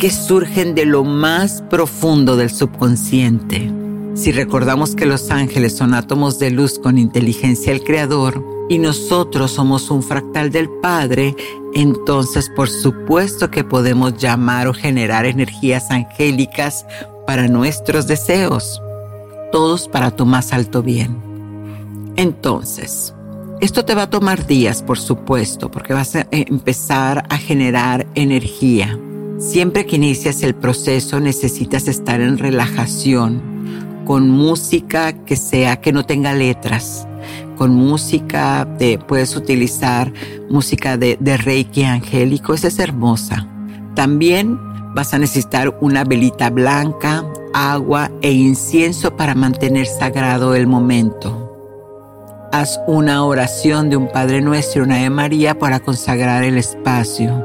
que 0.00 0.10
surgen 0.10 0.74
de 0.74 0.84
lo 0.84 1.04
más 1.04 1.62
profundo 1.70 2.36
del 2.36 2.50
subconsciente. 2.50 3.83
Si 4.14 4.32
recordamos 4.32 4.94
que 4.94 5.06
los 5.06 5.30
ángeles 5.30 5.76
son 5.76 5.92
átomos 5.92 6.38
de 6.38 6.50
luz 6.50 6.78
con 6.78 6.98
inteligencia 6.98 7.72
del 7.72 7.82
Creador, 7.82 8.54
y 8.68 8.78
nosotros 8.78 9.52
somos 9.52 9.90
un 9.90 10.02
fractal 10.02 10.50
del 10.50 10.68
Padre, 10.68 11.36
entonces 11.74 12.50
por 12.54 12.68
supuesto 12.68 13.50
que 13.50 13.64
podemos 13.64 14.16
llamar 14.16 14.68
o 14.68 14.74
generar 14.74 15.26
energías 15.26 15.90
angélicas 15.90 16.86
para 17.26 17.48
nuestros 17.48 18.06
deseos, 18.06 18.80
todos 19.52 19.88
para 19.88 20.10
tu 20.10 20.24
más 20.24 20.52
alto 20.52 20.82
bien. 20.82 21.16
Entonces, 22.16 23.14
esto 23.60 23.84
te 23.84 23.94
va 23.94 24.02
a 24.02 24.10
tomar 24.10 24.46
días, 24.46 24.82
por 24.82 24.98
supuesto, 24.98 25.70
porque 25.70 25.92
vas 25.92 26.16
a 26.16 26.26
empezar 26.30 27.24
a 27.28 27.36
generar 27.36 28.06
energía. 28.14 28.98
Siempre 29.38 29.84
que 29.84 29.96
inicias 29.96 30.42
el 30.42 30.54
proceso 30.54 31.20
necesitas 31.20 31.88
estar 31.88 32.20
en 32.20 32.38
relajación, 32.38 33.53
con 34.04 34.28
música 34.28 35.12
que 35.12 35.36
sea, 35.36 35.80
que 35.80 35.92
no 35.92 36.04
tenga 36.04 36.32
letras, 36.32 37.06
con 37.56 37.74
música, 37.74 38.64
de, 38.78 38.98
puedes 38.98 39.36
utilizar 39.36 40.12
música 40.50 40.96
de, 40.96 41.16
de 41.20 41.36
Reiki 41.36 41.84
angélico, 41.84 42.54
esa 42.54 42.68
es 42.68 42.78
hermosa. 42.78 43.48
También 43.94 44.58
vas 44.94 45.14
a 45.14 45.18
necesitar 45.18 45.76
una 45.80 46.04
velita 46.04 46.50
blanca, 46.50 47.24
agua 47.52 48.10
e 48.22 48.32
incienso 48.32 49.16
para 49.16 49.34
mantener 49.34 49.86
sagrado 49.86 50.54
el 50.54 50.66
momento. 50.66 51.40
Haz 52.52 52.80
una 52.86 53.24
oración 53.24 53.90
de 53.90 53.96
un 53.96 54.08
Padre 54.08 54.40
Nuestro 54.40 54.82
y 54.82 54.84
una 54.84 54.98
de 54.98 55.10
María 55.10 55.58
para 55.58 55.80
consagrar 55.80 56.44
el 56.44 56.56
espacio. 56.56 57.44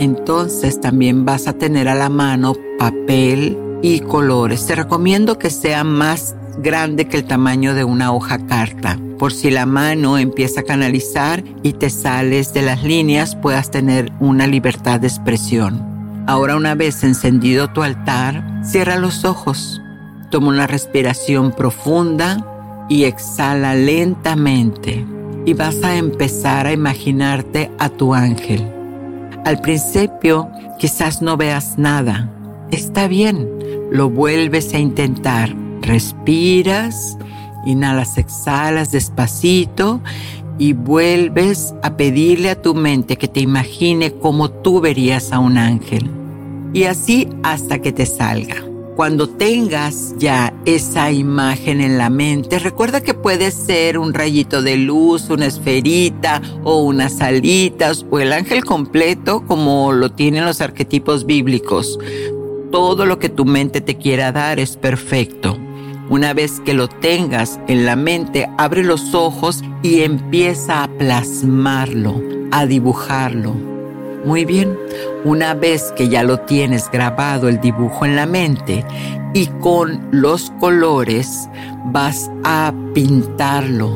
Entonces 0.00 0.80
también 0.80 1.24
vas 1.24 1.46
a 1.46 1.52
tener 1.52 1.88
a 1.88 1.94
la 1.94 2.08
mano 2.08 2.54
papel 2.78 3.56
y 3.82 4.00
colores. 4.00 4.66
Te 4.66 4.74
recomiendo 4.74 5.38
que 5.38 5.50
sea 5.50 5.84
más 5.84 6.34
grande 6.58 7.06
que 7.06 7.18
el 7.18 7.24
tamaño 7.24 7.74
de 7.74 7.84
una 7.84 8.12
hoja 8.12 8.38
carta. 8.46 8.98
Por 9.18 9.32
si 9.32 9.50
la 9.50 9.66
mano 9.66 10.18
empieza 10.18 10.60
a 10.60 10.64
canalizar 10.64 11.44
y 11.62 11.74
te 11.74 11.90
sales 11.90 12.52
de 12.52 12.62
las 12.62 12.82
líneas, 12.82 13.36
puedas 13.36 13.70
tener 13.70 14.12
una 14.20 14.46
libertad 14.46 15.00
de 15.00 15.08
expresión. 15.08 16.24
Ahora 16.26 16.56
una 16.56 16.74
vez 16.74 17.02
encendido 17.02 17.68
tu 17.68 17.82
altar, 17.82 18.44
cierra 18.64 18.96
los 18.96 19.24
ojos. 19.24 19.80
Toma 20.30 20.48
una 20.48 20.66
respiración 20.66 21.52
profunda 21.52 22.46
y 22.88 23.04
exhala 23.04 23.74
lentamente 23.74 25.04
y 25.44 25.54
vas 25.54 25.82
a 25.82 25.96
empezar 25.96 26.66
a 26.66 26.72
imaginarte 26.72 27.70
a 27.78 27.88
tu 27.88 28.14
ángel. 28.14 28.66
Al 29.44 29.60
principio 29.60 30.50
quizás 30.78 31.22
no 31.22 31.36
veas 31.36 31.78
nada. 31.78 32.30
Está 32.70 33.08
bien, 33.08 33.48
lo 33.90 34.10
vuelves 34.10 34.72
a 34.74 34.78
intentar. 34.78 35.54
Respiras, 35.82 37.18
inhalas, 37.66 38.16
exhalas 38.16 38.92
despacito 38.92 40.00
y 40.58 40.74
vuelves 40.74 41.74
a 41.82 41.96
pedirle 41.96 42.50
a 42.50 42.62
tu 42.62 42.74
mente 42.74 43.16
que 43.16 43.26
te 43.26 43.40
imagine 43.40 44.12
cómo 44.12 44.50
tú 44.50 44.80
verías 44.80 45.32
a 45.32 45.40
un 45.40 45.58
ángel. 45.58 46.08
Y 46.72 46.84
así 46.84 47.28
hasta 47.42 47.80
que 47.80 47.90
te 47.90 48.06
salga. 48.06 48.56
Cuando 48.94 49.28
tengas 49.28 50.14
ya 50.18 50.52
esa 50.66 51.10
imagen 51.10 51.80
en 51.80 51.96
la 51.96 52.10
mente, 52.10 52.58
recuerda 52.58 53.00
que 53.00 53.14
puede 53.14 53.50
ser 53.50 53.98
un 53.98 54.12
rayito 54.12 54.62
de 54.62 54.76
luz, 54.76 55.30
una 55.30 55.46
esferita 55.46 56.42
o 56.62 56.82
unas 56.82 57.20
alitas 57.20 58.04
o 58.10 58.20
el 58.20 58.32
ángel 58.32 58.64
completo 58.64 59.44
como 59.46 59.92
lo 59.92 60.10
tienen 60.10 60.44
los 60.44 60.60
arquetipos 60.60 61.24
bíblicos. 61.24 61.98
Todo 62.70 63.06
lo 63.06 63.18
que 63.18 63.28
tu 63.28 63.44
mente 63.44 63.80
te 63.80 63.96
quiera 63.96 64.32
dar 64.32 64.60
es 64.60 64.76
perfecto. 64.76 65.58
Una 66.08 66.34
vez 66.34 66.60
que 66.60 66.74
lo 66.74 66.88
tengas 66.88 67.60
en 67.68 67.86
la 67.86 67.96
mente, 67.96 68.48
abre 68.58 68.82
los 68.82 69.14
ojos 69.14 69.62
y 69.82 70.00
empieza 70.00 70.82
a 70.82 70.88
plasmarlo, 70.88 72.20
a 72.50 72.66
dibujarlo 72.66 73.70
muy 74.24 74.44
bien, 74.44 74.78
una 75.24 75.54
vez 75.54 75.92
que 75.96 76.08
ya 76.08 76.22
lo 76.22 76.40
tienes 76.40 76.90
grabado 76.90 77.48
el 77.48 77.60
dibujo 77.60 78.04
en 78.04 78.16
la 78.16 78.26
mente 78.26 78.84
y 79.32 79.46
con 79.46 80.08
los 80.10 80.50
colores 80.60 81.48
vas 81.86 82.30
a 82.44 82.72
pintarlo. 82.94 83.90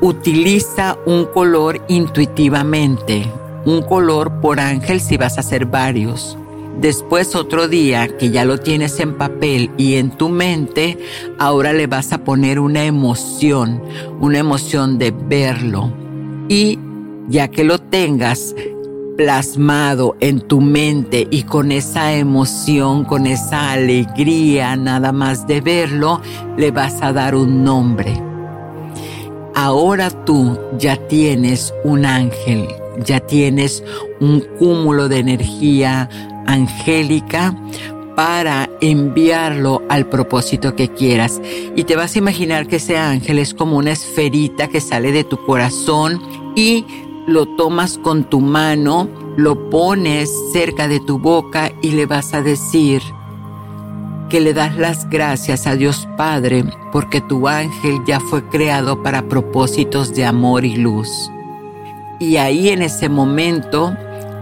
Utiliza 0.00 0.98
un 1.06 1.24
color 1.26 1.80
intuitivamente, 1.88 3.26
un 3.64 3.82
color 3.82 4.40
por 4.40 4.60
ángel 4.60 5.00
si 5.00 5.16
vas 5.16 5.36
a 5.38 5.40
hacer 5.40 5.66
varios. 5.66 6.36
Después 6.80 7.36
otro 7.36 7.68
día 7.68 8.16
que 8.16 8.30
ya 8.30 8.44
lo 8.44 8.58
tienes 8.58 8.98
en 8.98 9.14
papel 9.14 9.70
y 9.76 9.94
en 9.94 10.10
tu 10.10 10.28
mente, 10.28 10.98
ahora 11.38 11.72
le 11.72 11.86
vas 11.86 12.12
a 12.12 12.24
poner 12.24 12.58
una 12.58 12.84
emoción, 12.84 13.82
una 14.20 14.38
emoción 14.38 14.98
de 14.98 15.10
verlo. 15.12 15.92
Y 16.48 16.78
ya 17.28 17.48
que 17.48 17.64
lo 17.64 17.78
tengas, 17.78 18.54
plasmado 19.16 20.16
en 20.20 20.40
tu 20.40 20.60
mente 20.60 21.28
y 21.30 21.44
con 21.44 21.70
esa 21.70 22.14
emoción, 22.14 23.04
con 23.04 23.26
esa 23.26 23.72
alegría, 23.72 24.74
nada 24.76 25.12
más 25.12 25.46
de 25.46 25.60
verlo, 25.60 26.20
le 26.56 26.70
vas 26.70 27.02
a 27.02 27.12
dar 27.12 27.34
un 27.34 27.62
nombre. 27.62 28.20
Ahora 29.54 30.10
tú 30.10 30.58
ya 30.78 30.96
tienes 30.96 31.74
un 31.84 32.06
ángel, 32.06 32.66
ya 33.04 33.20
tienes 33.20 33.84
un 34.20 34.40
cúmulo 34.58 35.08
de 35.08 35.18
energía 35.18 36.08
angélica 36.46 37.54
para 38.16 38.68
enviarlo 38.80 39.82
al 39.88 40.06
propósito 40.06 40.76
que 40.76 40.88
quieras. 40.88 41.40
Y 41.76 41.84
te 41.84 41.96
vas 41.96 42.14
a 42.14 42.18
imaginar 42.18 42.66
que 42.66 42.76
ese 42.76 42.96
ángel 42.96 43.38
es 43.38 43.54
como 43.54 43.76
una 43.76 43.92
esferita 43.92 44.68
que 44.68 44.80
sale 44.80 45.12
de 45.12 45.24
tu 45.24 45.38
corazón 45.44 46.20
y 46.54 46.84
lo 47.26 47.46
tomas 47.46 47.98
con 47.98 48.24
tu 48.24 48.40
mano, 48.40 49.08
lo 49.36 49.70
pones 49.70 50.30
cerca 50.52 50.88
de 50.88 51.00
tu 51.00 51.18
boca 51.18 51.72
y 51.80 51.92
le 51.92 52.06
vas 52.06 52.34
a 52.34 52.42
decir 52.42 53.00
que 54.28 54.40
le 54.40 54.54
das 54.54 54.76
las 54.76 55.08
gracias 55.10 55.66
a 55.66 55.76
Dios 55.76 56.08
Padre 56.16 56.64
porque 56.90 57.20
tu 57.20 57.48
ángel 57.48 58.00
ya 58.06 58.18
fue 58.18 58.42
creado 58.48 59.02
para 59.02 59.28
propósitos 59.28 60.14
de 60.14 60.24
amor 60.24 60.64
y 60.64 60.76
luz. 60.76 61.30
Y 62.18 62.36
ahí 62.36 62.68
en 62.70 62.82
ese 62.82 63.08
momento 63.08 63.94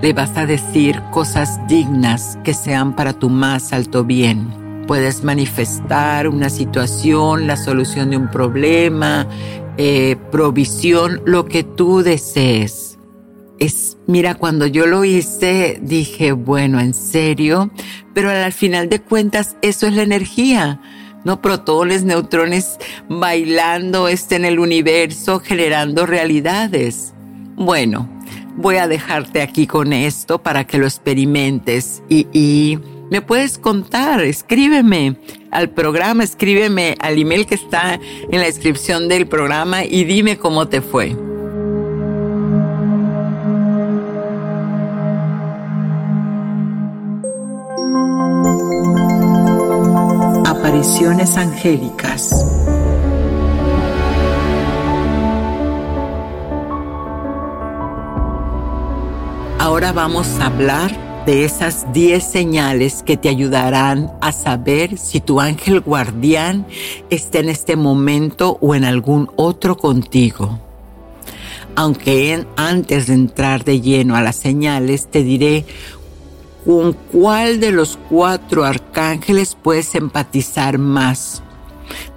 le 0.02 0.12
vas 0.12 0.36
a 0.36 0.46
decir 0.46 1.02
cosas 1.10 1.60
dignas 1.68 2.38
que 2.42 2.54
sean 2.54 2.96
para 2.96 3.12
tu 3.12 3.28
más 3.28 3.72
alto 3.72 4.04
bien. 4.04 4.48
Puedes 4.86 5.22
manifestar 5.22 6.28
una 6.28 6.48
situación, 6.48 7.46
la 7.46 7.56
solución 7.56 8.10
de 8.10 8.16
un 8.16 8.30
problema, 8.30 9.26
eh, 9.76 10.16
provisión, 10.32 11.20
lo 11.26 11.44
que 11.44 11.62
tú 11.62 12.02
desees. 12.02 12.98
Es, 13.58 13.98
mira, 14.06 14.34
cuando 14.34 14.66
yo 14.66 14.86
lo 14.86 15.04
hice, 15.04 15.78
dije, 15.82 16.32
bueno, 16.32 16.80
en 16.80 16.94
serio, 16.94 17.70
pero 18.14 18.30
al 18.30 18.54
final 18.54 18.88
de 18.88 19.00
cuentas, 19.00 19.56
eso 19.60 19.86
es 19.86 19.94
la 19.94 20.02
energía. 20.02 20.80
No 21.24 21.42
protones, 21.42 22.02
neutrones 22.02 22.78
bailando 23.10 24.08
este 24.08 24.36
en 24.36 24.46
el 24.46 24.58
universo, 24.58 25.40
generando 25.40 26.06
realidades. 26.06 27.12
Bueno, 27.56 28.08
voy 28.56 28.76
a 28.76 28.88
dejarte 28.88 29.42
aquí 29.42 29.66
con 29.66 29.92
esto 29.92 30.42
para 30.42 30.64
que 30.64 30.78
lo 30.78 30.86
experimentes 30.86 32.02
y, 32.08 32.26
y 32.32 32.78
me 33.10 33.22
puedes 33.22 33.58
contar, 33.58 34.20
escríbeme 34.20 35.16
al 35.50 35.70
programa, 35.70 36.22
escríbeme 36.22 36.94
al 37.00 37.18
email 37.18 37.44
que 37.44 37.56
está 37.56 37.98
en 38.30 38.38
la 38.38 38.46
descripción 38.46 39.08
del 39.08 39.26
programa 39.26 39.84
y 39.84 40.04
dime 40.04 40.38
cómo 40.38 40.68
te 40.68 40.80
fue. 40.80 41.16
Apariciones 50.46 51.36
angélicas. 51.36 52.30
Ahora 59.70 59.92
vamos 59.92 60.26
a 60.40 60.46
hablar 60.46 61.24
de 61.26 61.44
esas 61.44 61.92
10 61.92 62.24
señales 62.24 63.04
que 63.04 63.16
te 63.16 63.28
ayudarán 63.28 64.10
a 64.20 64.32
saber 64.32 64.98
si 64.98 65.20
tu 65.20 65.38
ángel 65.38 65.80
guardián 65.80 66.66
está 67.08 67.38
en 67.38 67.50
este 67.50 67.76
momento 67.76 68.58
o 68.60 68.74
en 68.74 68.84
algún 68.84 69.30
otro 69.36 69.76
contigo. 69.76 70.58
Aunque 71.76 72.44
antes 72.56 73.06
de 73.06 73.14
entrar 73.14 73.62
de 73.62 73.80
lleno 73.80 74.16
a 74.16 74.22
las 74.22 74.34
señales, 74.34 75.06
te 75.06 75.22
diré 75.22 75.64
con 76.64 76.92
cuál 76.92 77.60
de 77.60 77.70
los 77.70 77.96
cuatro 78.08 78.64
arcángeles 78.64 79.56
puedes 79.62 79.94
empatizar 79.94 80.78
más 80.78 81.44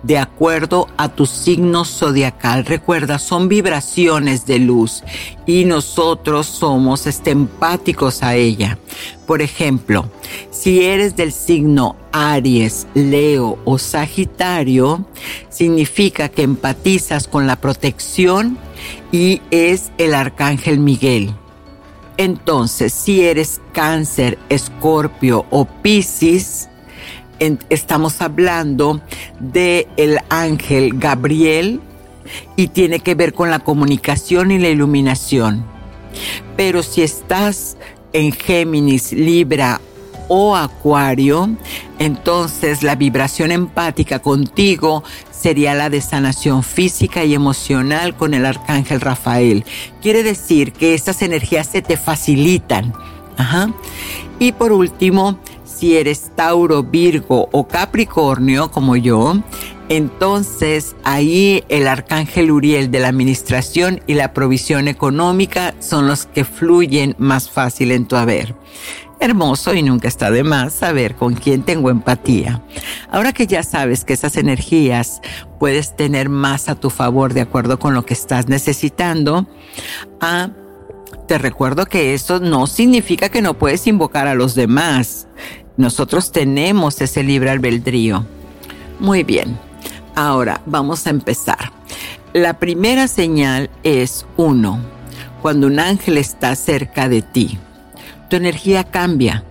de 0.04 0.18
acuerdo 0.18 0.88
a 0.98 1.10
tu 1.10 1.26
signo 1.26 1.86
zodiacal. 1.86 2.66
Recuerda, 2.66 3.20
son 3.20 3.48
vibraciones 3.48 4.46
de 4.46 4.60
luz 4.60 5.04
y 5.46 5.66
nosotros 5.66 6.48
somos 6.48 7.08
este, 7.08 7.32
empáticos 7.32 8.24
a 8.24 8.36
ella. 8.36 8.78
Por 9.26 9.42
ejemplo, 9.42 10.10
si 10.52 10.84
eres 10.84 11.16
del 11.16 11.32
signo 11.32 11.96
Aries, 12.12 12.88
Leo 12.94 13.58
o 13.66 13.78
Sagitario, 13.78 15.06
significa 15.50 16.30
que 16.30 16.44
empatizas 16.44 17.28
con 17.28 17.48
la 17.48 17.56
protección 17.56 18.58
y 19.12 19.42
es 19.52 19.92
el 19.98 20.14
arcángel 20.14 20.80
Miguel. 20.80 21.34
Entonces, 22.18 22.94
si 22.94 23.24
eres 23.24 23.60
cáncer, 23.72 24.38
escorpio 24.50 25.46
o 25.50 25.66
piscis, 25.66 26.70
estamos 27.70 28.22
hablando 28.22 29.02
de 29.40 29.88
el 29.98 30.20
ángel 30.30 30.94
Gabriel 30.96 31.82
y 32.56 32.68
tiene 32.68 33.00
que 33.00 33.16
ver 33.16 33.34
con 33.34 33.50
la 33.50 33.60
comunicación 33.60 34.52
y 34.52 34.60
la 34.60 34.70
iluminación. 34.70 35.66
Pero 36.56 36.84
si 36.84 37.02
estás 37.02 37.78
en 38.14 38.32
Géminis, 38.32 39.12
Libra 39.12 39.82
o 40.28 40.56
Acuario, 40.56 41.50
entonces 42.00 42.84
la 42.84 42.96
vibración 42.96 43.52
empática 43.52 44.20
contigo 44.20 45.04
sería 45.32 45.74
la 45.74 45.90
de 45.90 46.00
sanación 46.00 46.64
física 46.64 47.26
y 47.26 47.34
emocional 47.34 48.16
con 48.16 48.34
el 48.34 48.46
arcángel 48.46 49.02
Rafael. 49.02 49.66
Quiere 50.02 50.24
decir 50.24 50.72
que 50.72 50.94
estas 50.94 51.22
energías 51.22 51.68
se 51.68 51.82
te 51.82 51.98
facilitan. 51.98 52.94
Y 54.40 54.54
por 54.54 54.72
último, 54.72 55.38
si 55.84 55.98
eres 55.98 56.32
Tauro, 56.34 56.82
Virgo 56.82 57.50
o 57.52 57.68
Capricornio 57.68 58.72
como 58.72 58.96
yo, 58.96 59.36
entonces 59.90 60.96
ahí 61.04 61.66
el 61.68 61.90
arcángel 61.90 62.52
Uriel 62.52 62.90
de 62.90 63.02
la 63.02 63.10
administración 63.10 64.00
y 64.08 64.14
la 64.14 64.32
provisión 64.32 64.88
económica 64.88 65.76
son 65.80 66.08
los 66.08 66.26
que 66.26 66.46
fluyen 66.46 67.16
más 67.18 67.50
fácil 67.50 67.92
en 67.92 68.06
tu 68.06 68.16
haber. 68.16 68.56
Hermoso 69.20 69.74
y 69.74 69.84
nunca 69.84 70.08
está 70.08 70.32
de 70.32 70.46
más 70.46 70.72
saber 70.72 71.16
con 71.16 71.34
quién 71.34 71.64
tengo 71.64 71.90
empatía. 71.90 72.64
Ahora 73.12 73.34
que 73.34 73.46
ya 73.46 73.62
sabes 73.62 74.06
que 74.06 74.14
esas 74.14 74.38
energías 74.38 75.20
puedes 75.60 75.98
tener 75.98 76.30
más 76.30 76.70
a 76.70 76.76
tu 76.76 76.92
favor 76.92 77.34
de 77.34 77.42
acuerdo 77.42 77.78
con 77.78 77.94
lo 77.94 78.06
que 78.06 78.14
estás 78.14 78.48
necesitando, 78.48 79.48
ah, 80.22 80.50
te 81.28 81.38
recuerdo 81.38 81.86
que 81.86 82.14
eso 82.14 82.40
no 82.40 82.68
significa 82.68 83.30
que 83.30 83.42
no 83.42 83.54
puedes 83.54 83.86
invocar 83.88 84.28
a 84.28 84.36
los 84.36 84.56
demás. 84.56 85.28
Nosotros 85.78 86.32
tenemos 86.32 87.02
ese 87.02 87.24
libre 87.24 87.50
albedrío. 87.50 88.26
Muy 89.00 89.24
bien, 89.24 89.58
ahora 90.16 90.62
vamos 90.66 91.08
a 91.08 91.10
empezar. 91.10 91.72
La 92.34 92.60
primera 92.60 93.08
señal 93.08 93.70
es 93.84 94.26
uno, 94.38 94.80
cuando 95.42 95.68
un 95.68 95.80
ángel 95.80 96.18
está 96.18 96.56
cerca 96.56 97.10
de 97.10 97.22
ti. 97.22 97.58
Tu 98.30 98.36
energía 98.36 98.84
cambia 98.84 99.44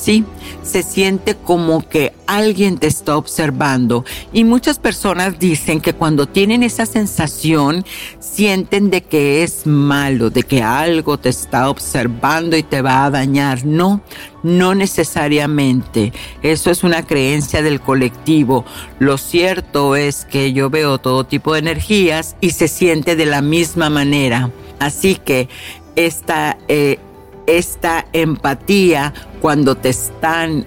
¿sí? 0.00 0.24
Se 0.62 0.82
siente 0.82 1.36
como 1.36 1.86
que 1.88 2.12
alguien 2.26 2.78
te 2.78 2.86
está 2.86 3.16
observando 3.16 4.04
y 4.32 4.44
muchas 4.44 4.78
personas 4.78 5.38
dicen 5.38 5.80
que 5.80 5.92
cuando 5.92 6.26
tienen 6.26 6.62
esa 6.62 6.86
sensación 6.86 7.84
sienten 8.18 8.90
de 8.90 9.02
que 9.02 9.42
es 9.42 9.66
malo, 9.66 10.30
de 10.30 10.42
que 10.42 10.62
algo 10.62 11.18
te 11.18 11.28
está 11.28 11.68
observando 11.68 12.56
y 12.56 12.62
te 12.62 12.82
va 12.82 13.04
a 13.04 13.10
dañar. 13.10 13.64
No, 13.66 14.00
no 14.42 14.74
necesariamente. 14.74 16.12
Eso 16.42 16.70
es 16.70 16.82
una 16.84 17.04
creencia 17.04 17.62
del 17.62 17.80
colectivo. 17.80 18.64
Lo 18.98 19.18
cierto 19.18 19.96
es 19.96 20.24
que 20.24 20.52
yo 20.52 20.70
veo 20.70 20.98
todo 20.98 21.24
tipo 21.24 21.52
de 21.52 21.60
energías 21.60 22.36
y 22.40 22.50
se 22.50 22.68
siente 22.68 23.16
de 23.16 23.26
la 23.26 23.42
misma 23.42 23.90
manera. 23.90 24.50
Así 24.78 25.16
que 25.16 25.48
esta... 25.96 26.56
Eh, 26.68 26.98
esta 27.46 28.06
empatía 28.12 29.12
cuando 29.40 29.76
te 29.76 29.90
están 29.90 30.66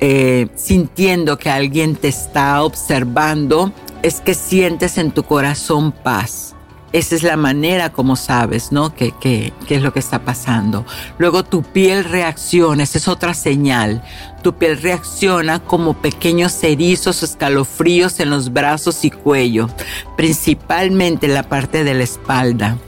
eh, 0.00 0.48
sintiendo 0.54 1.38
que 1.38 1.50
alguien 1.50 1.96
te 1.96 2.08
está 2.08 2.62
observando, 2.62 3.72
es 4.02 4.20
que 4.20 4.34
sientes 4.34 4.98
en 4.98 5.10
tu 5.10 5.22
corazón 5.22 5.92
paz. 5.92 6.54
Esa 6.92 7.14
es 7.16 7.22
la 7.22 7.36
manera 7.36 7.92
como 7.92 8.16
sabes, 8.16 8.72
¿no? 8.72 8.94
¿Qué, 8.94 9.12
qué, 9.20 9.52
qué 9.66 9.76
es 9.76 9.82
lo 9.82 9.92
que 9.92 9.98
está 9.98 10.24
pasando? 10.24 10.86
Luego 11.18 11.44
tu 11.44 11.62
piel 11.62 12.04
reacciona, 12.04 12.84
esa 12.84 12.98
es 12.98 13.08
otra 13.08 13.34
señal. 13.34 14.02
Tu 14.42 14.54
piel 14.54 14.80
reacciona 14.80 15.58
como 15.58 15.94
pequeños 15.94 16.62
erizos 16.62 17.22
escalofríos 17.22 18.18
en 18.20 18.30
los 18.30 18.52
brazos 18.52 19.04
y 19.04 19.10
cuello, 19.10 19.68
principalmente 20.16 21.26
en 21.26 21.34
la 21.34 21.42
parte 21.42 21.84
de 21.84 21.94
la 21.94 22.04
espalda. 22.04 22.78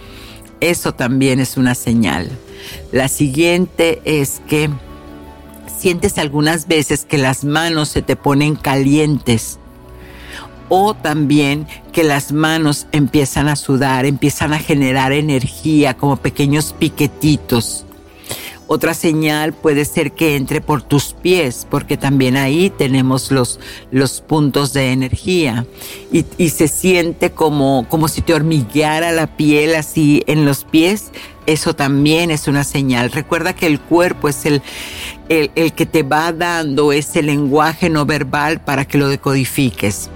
Eso 0.61 0.95
también 0.95 1.41
es 1.41 1.57
una 1.57 1.75
señal. 1.75 2.31
La 2.93 3.09
siguiente 3.09 4.01
es 4.05 4.41
que 4.49 4.71
sientes 5.79 6.19
algunas 6.19 6.67
veces 6.67 7.05
que 7.05 7.19
las 7.19 7.45
manos 7.45 7.89
se 7.89 8.03
te 8.03 8.17
ponen 8.17 8.57
calientes 8.57 9.59
o 10.69 10.95
también 10.95 11.67
que 11.93 12.05
las 12.05 12.33
manos 12.33 12.87
empiezan 12.93 13.49
a 13.49 13.57
sudar, 13.57 14.05
empiezan 14.05 14.53
a 14.53 14.59
generar 14.59 15.13
energía 15.13 15.95
como 15.95 16.17
pequeños 16.17 16.75
piquetitos. 16.79 17.87
Otra 18.71 18.93
señal 18.93 19.55
puede 19.55 19.87
ser 19.87 20.13
que 20.13 20.37
entre 20.37 20.61
por 20.61 20.83
tus 20.83 21.15
pies, 21.15 21.67
porque 21.71 21.97
también 21.97 22.37
ahí 22.37 22.69
tenemos 22.69 23.31
los, 23.31 23.59
los 23.91 24.21
puntos 24.21 24.75
de 24.75 24.93
energía 24.93 25.65
y, 26.13 26.51
se 26.51 26.69
siente 26.69 27.31
como, 27.31 27.87
como 27.89 28.09
si 28.09 28.21
te 28.21 28.35
hormigueara 28.35 29.11
la 29.13 29.27
piel 29.39 29.75
así 29.75 30.23
en 30.27 30.45
los 30.45 30.65
pies. 30.65 31.13
Eso 31.47 31.75
también 31.75 32.31
es 32.31 32.47
una 32.47 32.63
señal. 32.63 33.11
Recuerda 33.11 33.55
que 33.55 33.67
el 33.67 33.81
cuerpo 33.81 34.29
es 34.29 34.45
el, 34.45 34.61
el 35.31 35.73
que 35.73 35.87
te 35.87 36.03
va 36.03 36.31
dando 36.35 36.93
ese 36.93 37.23
lenguaje 37.23 37.89
no 37.89 38.05
verbal 38.05 38.61
para 38.61 38.85
que 38.85 38.99
lo 38.99 39.09
decodifiques. 39.09 40.11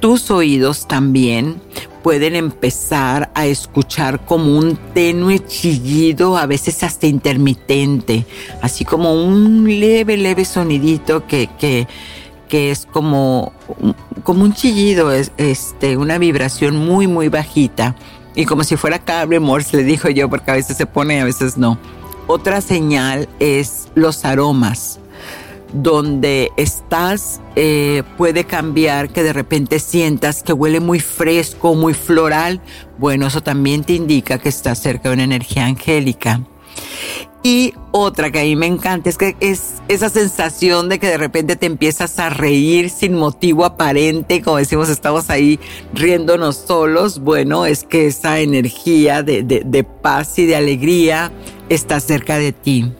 Tus 0.00 0.30
oídos 0.30 0.86
también 0.86 1.62
pueden 2.04 2.36
empezar 2.36 3.30
a 3.34 3.46
escuchar 3.46 4.26
como 4.26 4.58
un 4.58 4.76
tenue 4.92 5.38
chillido, 5.38 6.36
a 6.36 6.44
veces 6.44 6.82
hasta 6.82 7.06
intermitente, 7.06 8.26
así 8.60 8.84
como 8.84 9.14
un 9.14 9.64
leve, 9.80 10.18
leve 10.18 10.44
sonidito 10.44 11.26
que, 11.26 11.48
que, 11.58 11.88
que 12.46 12.70
es 12.70 12.84
como, 12.84 13.54
como 14.22 14.44
un 14.44 14.52
chillido, 14.52 15.12
este, 15.12 15.96
una 15.96 16.18
vibración 16.18 16.76
muy, 16.76 17.06
muy 17.06 17.30
bajita. 17.30 17.96
Y 18.34 18.44
como 18.44 18.64
si 18.64 18.76
fuera 18.76 18.98
cable 18.98 19.40
Morse, 19.40 19.78
le 19.78 19.84
dijo 19.84 20.10
yo, 20.10 20.28
porque 20.28 20.50
a 20.50 20.54
veces 20.54 20.76
se 20.76 20.84
pone 20.84 21.16
y 21.16 21.20
a 21.20 21.24
veces 21.24 21.56
no. 21.56 21.78
Otra 22.26 22.60
señal 22.60 23.30
es 23.40 23.88
los 23.94 24.26
aromas 24.26 25.00
donde 25.74 26.52
estás 26.56 27.40
eh, 27.56 28.04
puede 28.16 28.44
cambiar 28.44 29.10
que 29.10 29.22
de 29.22 29.32
repente 29.32 29.80
sientas 29.80 30.42
que 30.42 30.52
huele 30.52 30.80
muy 30.80 31.00
fresco, 31.00 31.74
muy 31.74 31.94
floral. 31.94 32.60
Bueno, 32.98 33.26
eso 33.26 33.42
también 33.42 33.84
te 33.84 33.94
indica 33.94 34.38
que 34.38 34.48
estás 34.48 34.78
cerca 34.78 35.08
de 35.08 35.14
una 35.14 35.24
energía 35.24 35.66
angélica. 35.66 36.40
Y 37.42 37.74
otra 37.90 38.32
que 38.32 38.40
a 38.40 38.42
mí 38.44 38.56
me 38.56 38.66
encanta 38.66 39.10
es 39.10 39.18
que 39.18 39.36
es 39.40 39.74
esa 39.88 40.08
sensación 40.08 40.88
de 40.88 40.98
que 40.98 41.08
de 41.08 41.18
repente 41.18 41.56
te 41.56 41.66
empiezas 41.66 42.18
a 42.18 42.30
reír 42.30 42.88
sin 42.88 43.14
motivo 43.14 43.66
aparente, 43.66 44.40
como 44.40 44.56
decimos, 44.56 44.88
estamos 44.88 45.28
ahí 45.28 45.60
riéndonos 45.92 46.56
solos. 46.56 47.18
Bueno, 47.18 47.66
es 47.66 47.84
que 47.84 48.06
esa 48.06 48.40
energía 48.40 49.22
de, 49.22 49.42
de 49.42 49.84
paz 49.84 50.38
y 50.38 50.46
de 50.46 50.56
alegría 50.56 51.32
está 51.68 52.00
cerca 52.00 52.38
de 52.38 52.52
ti 52.52 52.90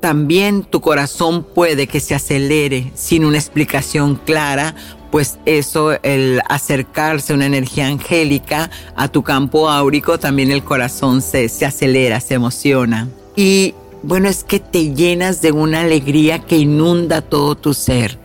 también 0.00 0.64
tu 0.64 0.80
corazón 0.80 1.44
puede 1.44 1.86
que 1.86 2.00
se 2.00 2.14
acelere 2.14 2.90
sin 2.94 3.24
una 3.24 3.38
explicación 3.38 4.16
clara, 4.16 4.74
pues 5.10 5.38
eso, 5.44 5.92
el 6.02 6.40
acercarse 6.48 7.34
una 7.34 7.46
energía 7.46 7.86
angélica 7.86 8.70
a 8.96 9.08
tu 9.08 9.22
campo 9.22 9.68
áurico, 9.68 10.18
también 10.18 10.50
el 10.50 10.64
corazón 10.64 11.20
se, 11.20 11.48
se 11.48 11.66
acelera, 11.66 12.20
se 12.20 12.34
emociona. 12.34 13.08
Y 13.36 13.74
bueno, 14.02 14.28
es 14.28 14.44
que 14.44 14.60
te 14.60 14.94
llenas 14.94 15.42
de 15.42 15.52
una 15.52 15.82
alegría 15.82 16.38
que 16.40 16.56
inunda 16.56 17.20
todo 17.20 17.54
tu 17.54 17.74
ser. 17.74 18.18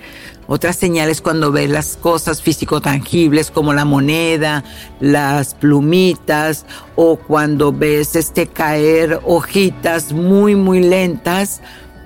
Otras 0.47 0.75
señales 0.75 1.21
cuando 1.21 1.51
ves 1.51 1.69
las 1.69 1.97
cosas 1.97 2.41
físico-tangibles 2.41 3.49
como 3.51 3.73
la 3.73 3.85
moneda, 3.85 4.63
las 4.99 5.55
plumitas 5.55 6.65
o 6.95 7.17
cuando 7.17 7.71
ves 7.71 8.15
este 8.15 8.47
caer 8.47 9.19
hojitas 9.23 10.13
muy 10.13 10.55
muy 10.55 10.81
lentas, 10.81 11.61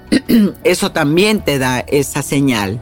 eso 0.63 0.91
también 0.91 1.41
te 1.41 1.59
da 1.59 1.79
esa 1.79 2.21
señal. 2.21 2.79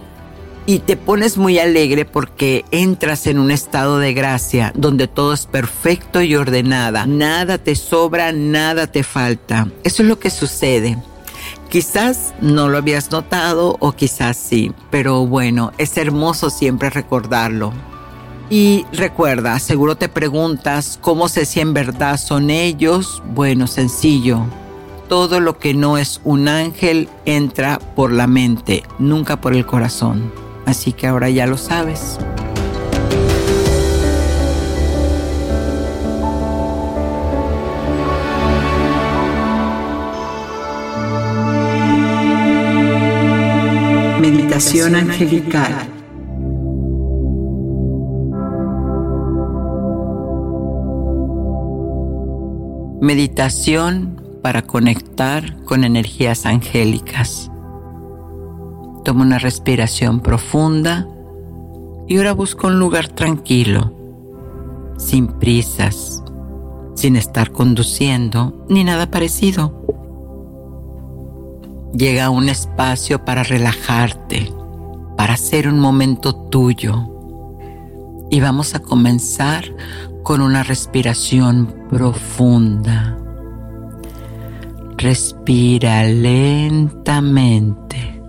Y 0.69 0.79
te 0.79 0.97
pones 0.97 1.37
muy 1.37 1.59
alegre 1.59 2.03
porque 2.03 2.65
entras 2.71 3.25
en 3.25 3.39
un 3.39 3.51
estado 3.51 3.99
de 3.99 4.13
gracia 4.13 4.73
donde 4.75 5.07
todo 5.07 5.31
es 5.31 5.45
perfecto 5.45 6.21
y 6.21 6.35
ordenada. 6.35 7.05
Nada 7.05 7.57
te 7.57 7.73
sobra, 7.73 8.33
nada 8.33 8.87
te 8.87 9.03
falta. 9.03 9.69
Eso 9.85 10.03
es 10.03 10.09
lo 10.09 10.19
que 10.19 10.29
sucede. 10.29 10.97
Quizás 11.69 12.33
no 12.39 12.69
lo 12.69 12.77
habías 12.77 13.11
notado 13.11 13.75
o 13.79 13.91
quizás 13.91 14.37
sí, 14.37 14.71
pero 14.89 15.25
bueno, 15.27 15.73
es 15.77 15.97
hermoso 15.97 16.49
siempre 16.49 16.89
recordarlo. 16.89 17.73
Y 18.49 18.85
recuerda, 18.93 19.59
seguro 19.59 19.97
te 19.97 20.07
preguntas 20.07 20.97
cómo 21.01 21.27
sé 21.27 21.45
si 21.45 21.59
en 21.59 21.73
verdad 21.73 22.17
son 22.17 22.49
ellos. 22.49 23.21
Bueno, 23.33 23.67
sencillo. 23.67 24.45
Todo 25.09 25.41
lo 25.41 25.57
que 25.57 25.73
no 25.73 25.97
es 25.97 26.21
un 26.23 26.47
ángel 26.47 27.09
entra 27.25 27.79
por 27.79 28.13
la 28.13 28.27
mente, 28.27 28.83
nunca 28.99 29.41
por 29.41 29.53
el 29.53 29.65
corazón. 29.65 30.31
Así 30.65 30.93
que 30.93 31.07
ahora 31.07 31.29
ya 31.29 31.47
lo 31.47 31.57
sabes. 31.57 32.17
Meditación 44.57 44.95
angelical. 44.95 45.71
Meditación 52.99 54.19
para 54.41 54.63
conectar 54.63 55.63
con 55.63 55.83
energías 55.83 56.47
angélicas. 56.47 57.51
Toma 59.05 59.21
una 59.21 59.37
respiración 59.37 60.21
profunda 60.21 61.07
y 62.07 62.17
ahora 62.17 62.33
busca 62.33 62.65
un 62.65 62.79
lugar 62.79 63.09
tranquilo, 63.09 63.93
sin 64.97 65.27
prisas, 65.27 66.23
sin 66.95 67.15
estar 67.15 67.51
conduciendo 67.51 68.65
ni 68.69 68.83
nada 68.83 69.11
parecido. 69.11 69.85
Llega 71.97 72.29
un 72.29 72.47
espacio 72.47 73.25
para 73.25 73.41
relajarte, 73.41 74.53
para 75.15 75.33
hacer 75.33 75.67
un 75.67 75.79
momento 75.79 76.35
tuyo. 76.35 77.09
Y 78.29 78.39
vamos 78.39 78.75
a 78.75 78.81
comenzar 78.81 79.63
con 80.21 80.41
una 80.41 80.61
respiración 80.61 81.73
profunda. 81.89 83.17
Respira 84.97 86.03
lentamente. 86.03 88.21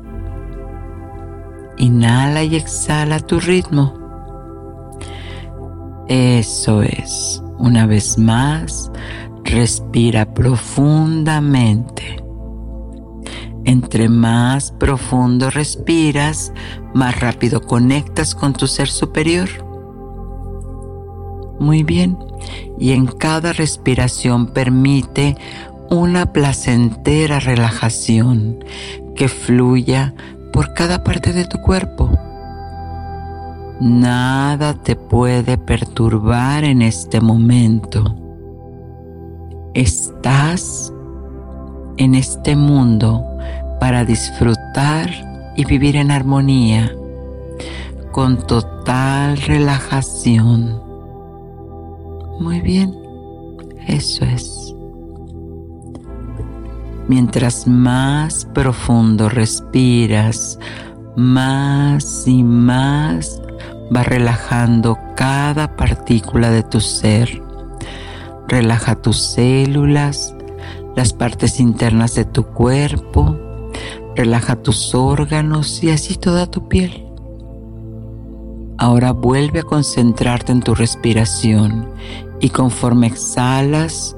Inhala 1.76 2.44
y 2.44 2.56
exhala 2.56 3.16
a 3.16 3.20
tu 3.20 3.38
ritmo. 3.38 3.92
Eso 6.08 6.80
es. 6.80 7.42
Una 7.58 7.84
vez 7.84 8.16
más, 8.16 8.90
respira 9.44 10.32
profundamente. 10.32 12.27
Entre 13.68 14.08
más 14.08 14.72
profundo 14.72 15.50
respiras, 15.50 16.54
más 16.94 17.20
rápido 17.20 17.60
conectas 17.60 18.34
con 18.34 18.54
tu 18.54 18.66
ser 18.66 18.88
superior. 18.88 19.50
Muy 21.60 21.82
bien. 21.82 22.16
Y 22.78 22.92
en 22.92 23.04
cada 23.04 23.52
respiración 23.52 24.46
permite 24.46 25.36
una 25.90 26.32
placentera 26.32 27.40
relajación 27.40 28.64
que 29.14 29.28
fluya 29.28 30.14
por 30.50 30.72
cada 30.72 31.04
parte 31.04 31.34
de 31.34 31.44
tu 31.44 31.58
cuerpo. 31.58 32.10
Nada 33.82 34.82
te 34.82 34.96
puede 34.96 35.58
perturbar 35.58 36.64
en 36.64 36.80
este 36.80 37.20
momento. 37.20 38.16
Estás 39.74 40.90
en 41.98 42.14
este 42.14 42.56
mundo 42.56 43.24
para 43.80 44.04
disfrutar 44.04 45.10
y 45.56 45.64
vivir 45.64 45.96
en 45.96 46.10
armonía, 46.10 46.92
con 48.12 48.38
total 48.46 49.36
relajación. 49.36 50.80
Muy 52.40 52.60
bien, 52.60 52.94
eso 53.86 54.24
es. 54.24 54.74
Mientras 57.08 57.66
más 57.66 58.46
profundo 58.54 59.28
respiras, 59.28 60.58
más 61.16 62.26
y 62.26 62.44
más 62.44 63.42
va 63.94 64.02
relajando 64.02 64.96
cada 65.16 65.74
partícula 65.74 66.50
de 66.50 66.62
tu 66.62 66.80
ser. 66.80 67.42
Relaja 68.46 68.94
tus 68.94 69.18
células, 69.18 70.34
las 70.96 71.12
partes 71.12 71.60
internas 71.60 72.14
de 72.14 72.24
tu 72.24 72.44
cuerpo, 72.44 73.36
relaja 74.16 74.56
tus 74.56 74.94
órganos 74.94 75.82
y 75.82 75.90
así 75.90 76.16
toda 76.16 76.50
tu 76.50 76.68
piel. 76.68 77.04
Ahora 78.78 79.12
vuelve 79.12 79.60
a 79.60 79.64
concentrarte 79.64 80.52
en 80.52 80.60
tu 80.60 80.74
respiración 80.74 81.88
y 82.40 82.50
conforme 82.50 83.08
exhalas, 83.08 84.14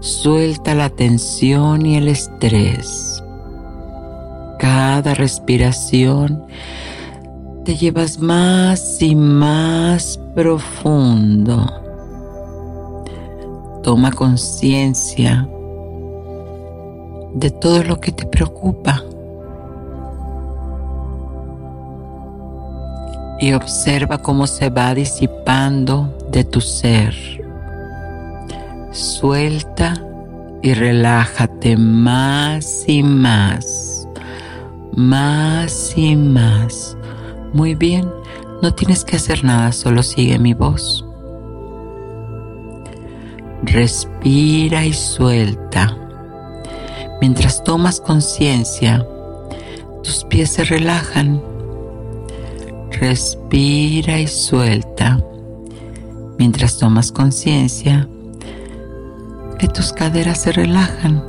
suelta 0.00 0.74
la 0.74 0.90
tensión 0.90 1.84
y 1.84 1.96
el 1.96 2.08
estrés. 2.08 3.22
Cada 4.58 5.14
respiración 5.14 6.44
te 7.64 7.76
llevas 7.76 8.18
más 8.18 9.02
y 9.02 9.16
más 9.16 10.20
profundo. 10.34 11.72
Toma 13.82 14.12
conciencia 14.12 15.48
de 17.34 17.50
todo 17.50 17.82
lo 17.82 18.00
que 18.00 18.12
te 18.12 18.26
preocupa 18.26 19.02
y 23.40 23.52
observa 23.52 24.18
cómo 24.18 24.46
se 24.46 24.70
va 24.70 24.94
disipando 24.94 26.16
de 26.30 26.44
tu 26.44 26.60
ser. 26.60 27.14
Suelta 28.92 29.94
y 30.62 30.72
relájate 30.72 31.76
más 31.76 32.84
y 32.86 33.02
más, 33.02 34.08
más 34.94 35.92
y 35.96 36.16
más 36.16 36.96
muy 37.54 37.76
bien, 37.76 38.10
no 38.62 38.74
tienes 38.74 39.04
que 39.04 39.14
hacer 39.14 39.44
nada, 39.44 39.70
solo 39.70 40.02
sigue 40.02 40.40
mi 40.40 40.54
voz. 40.54 41.06
Respira 43.62 44.84
y 44.84 44.92
suelta. 44.92 45.96
Mientras 47.20 47.62
tomas 47.64 48.00
conciencia, 48.00 49.06
tus 50.02 50.24
pies 50.24 50.50
se 50.50 50.64
relajan. 50.64 51.42
Respira 52.90 54.20
y 54.20 54.26
suelta. 54.26 55.18
Mientras 56.38 56.78
tomas 56.78 57.12
conciencia, 57.12 58.08
que 59.58 59.68
tus 59.68 59.92
caderas 59.92 60.42
se 60.42 60.52
relajan. 60.52 61.22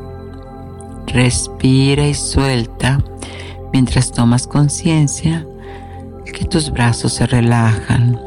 Respira 1.07 2.07
y 2.07 2.13
suelta. 2.13 3.03
Mientras 3.71 4.11
tomas 4.11 4.47
conciencia, 4.47 5.45
que 6.33 6.45
tus 6.45 6.71
brazos 6.71 7.13
se 7.13 7.27
relajan. 7.27 8.19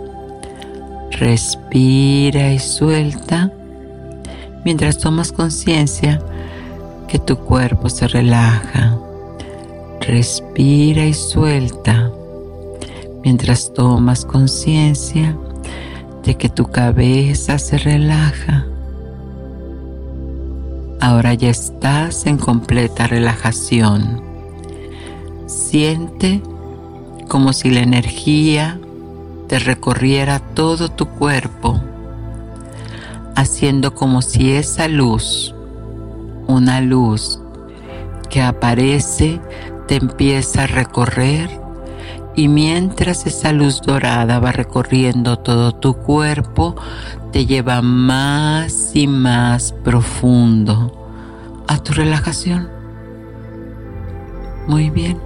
Respira 1.11 2.53
y 2.53 2.59
suelta 2.59 3.53
mientras 4.65 4.99
tomas 4.99 5.33
conciencia 5.33 6.21
que 7.09 7.19
tu 7.19 7.39
cuerpo 7.39 7.89
se 7.89 8.07
relaja. 8.07 8.97
Respira 10.01 11.05
y 11.05 11.15
suelta 11.15 12.13
mientras 13.25 13.73
tomas 13.73 14.25
conciencia 14.25 15.37
de 16.23 16.37
que 16.37 16.49
tu 16.49 16.67
cabeza 16.67 17.59
se 17.59 17.79
relaja. 17.79 18.67
Ahora 21.01 21.35
ya 21.35 21.51
estás 21.51 22.27
en 22.27 22.39
completa 22.39 23.07
relajación. 23.07 24.23
Siente 25.47 26.43
como 27.29 27.53
si 27.53 27.71
la 27.71 27.81
energía 27.81 28.79
te 29.47 29.59
recorriera 29.59 30.41
todo 30.41 30.91
tu 30.91 31.07
cuerpo, 31.07 31.81
haciendo 33.35 33.95
como 33.95 34.21
si 34.21 34.53
esa 34.53 34.89
luz, 34.89 35.55
una 36.49 36.81
luz 36.81 37.41
que 38.29 38.43
aparece, 38.43 39.41
te 39.87 39.97
empieza 39.97 40.65
a 40.65 40.67
recorrer 40.67 41.49
y 42.35 42.49
mientras 42.49 43.27
esa 43.27 43.53
luz 43.53 43.81
dorada 43.81 44.39
va 44.39 44.53
recorriendo 44.53 45.39
todo 45.39 45.73
tu 45.73 45.95
cuerpo, 45.95 46.77
te 47.33 47.47
lleva 47.47 47.83
más 47.83 48.91
y 48.95 49.07
más 49.07 49.73
profundo 49.85 50.93
a 51.69 51.79
tu 51.79 51.93
relajación. 51.93 52.69
Muy 54.67 54.91
bien. 54.91 55.19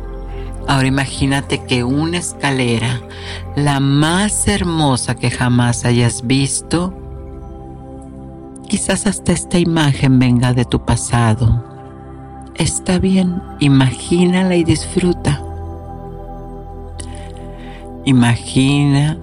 Ahora 0.69 0.87
imagínate 0.87 1.65
que 1.65 1.83
una 1.85 2.19
escalera, 2.19 3.01
la 3.57 3.81
más 3.81 4.47
hermosa 4.47 5.17
que 5.17 5.31
jamás 5.31 5.85
hayas 5.85 6.27
visto, 6.27 6.95
quizás 8.73 9.07
hasta 9.07 9.33
esta 9.33 9.59
imagen 9.59 10.19
venga 10.19 10.55
de 10.55 10.65
tu 10.65 10.83
pasado. 10.83 11.63
Está 12.55 12.99
bien, 12.99 13.43
imagínala 13.61 14.57
y 14.57 14.65
disfruta. 14.65 15.43
Imagina 18.07 19.19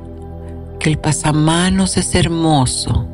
que 0.79 0.91
el 0.91 0.99
pasamanos 0.99 1.97
es 1.97 2.13
hermoso. 2.13 3.07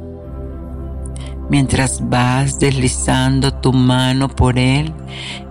Mientras 1.49 2.01
vas 2.09 2.59
deslizando 2.59 3.53
tu 3.53 3.71
mano 3.71 4.27
por 4.27 4.59
él 4.59 4.93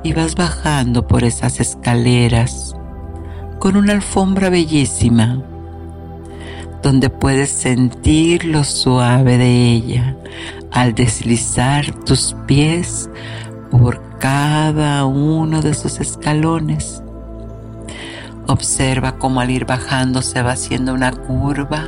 y 0.03 0.13
vas 0.13 0.35
bajando 0.35 1.07
por 1.07 1.25
esas 1.25 1.61
escaleras 1.61 2.77
con 3.59 3.77
una 3.77 3.95
alfombra 3.95 4.51
bellísima, 4.51 5.43
donde 6.83 7.09
puedes 7.09 7.49
sentir 7.49 8.45
lo 8.45 8.65
suave 8.65 9.39
de 9.39 9.73
ella 9.73 10.15
al 10.75 10.93
deslizar 10.93 11.93
tus 12.05 12.37
pies 12.47 13.09
por 13.71 14.03
cada 14.19 15.07
uno 15.07 15.63
de 15.63 15.71
esos 15.71 16.01
escalones. 16.01 17.01
Observa 18.49 19.17
cómo 19.17 19.41
al 19.41 19.51
ir 19.51 19.67
bajando 19.67 20.21
se 20.21 20.43
va 20.43 20.53
haciendo 20.53 20.93
una 20.93 21.13
curva 21.13 21.85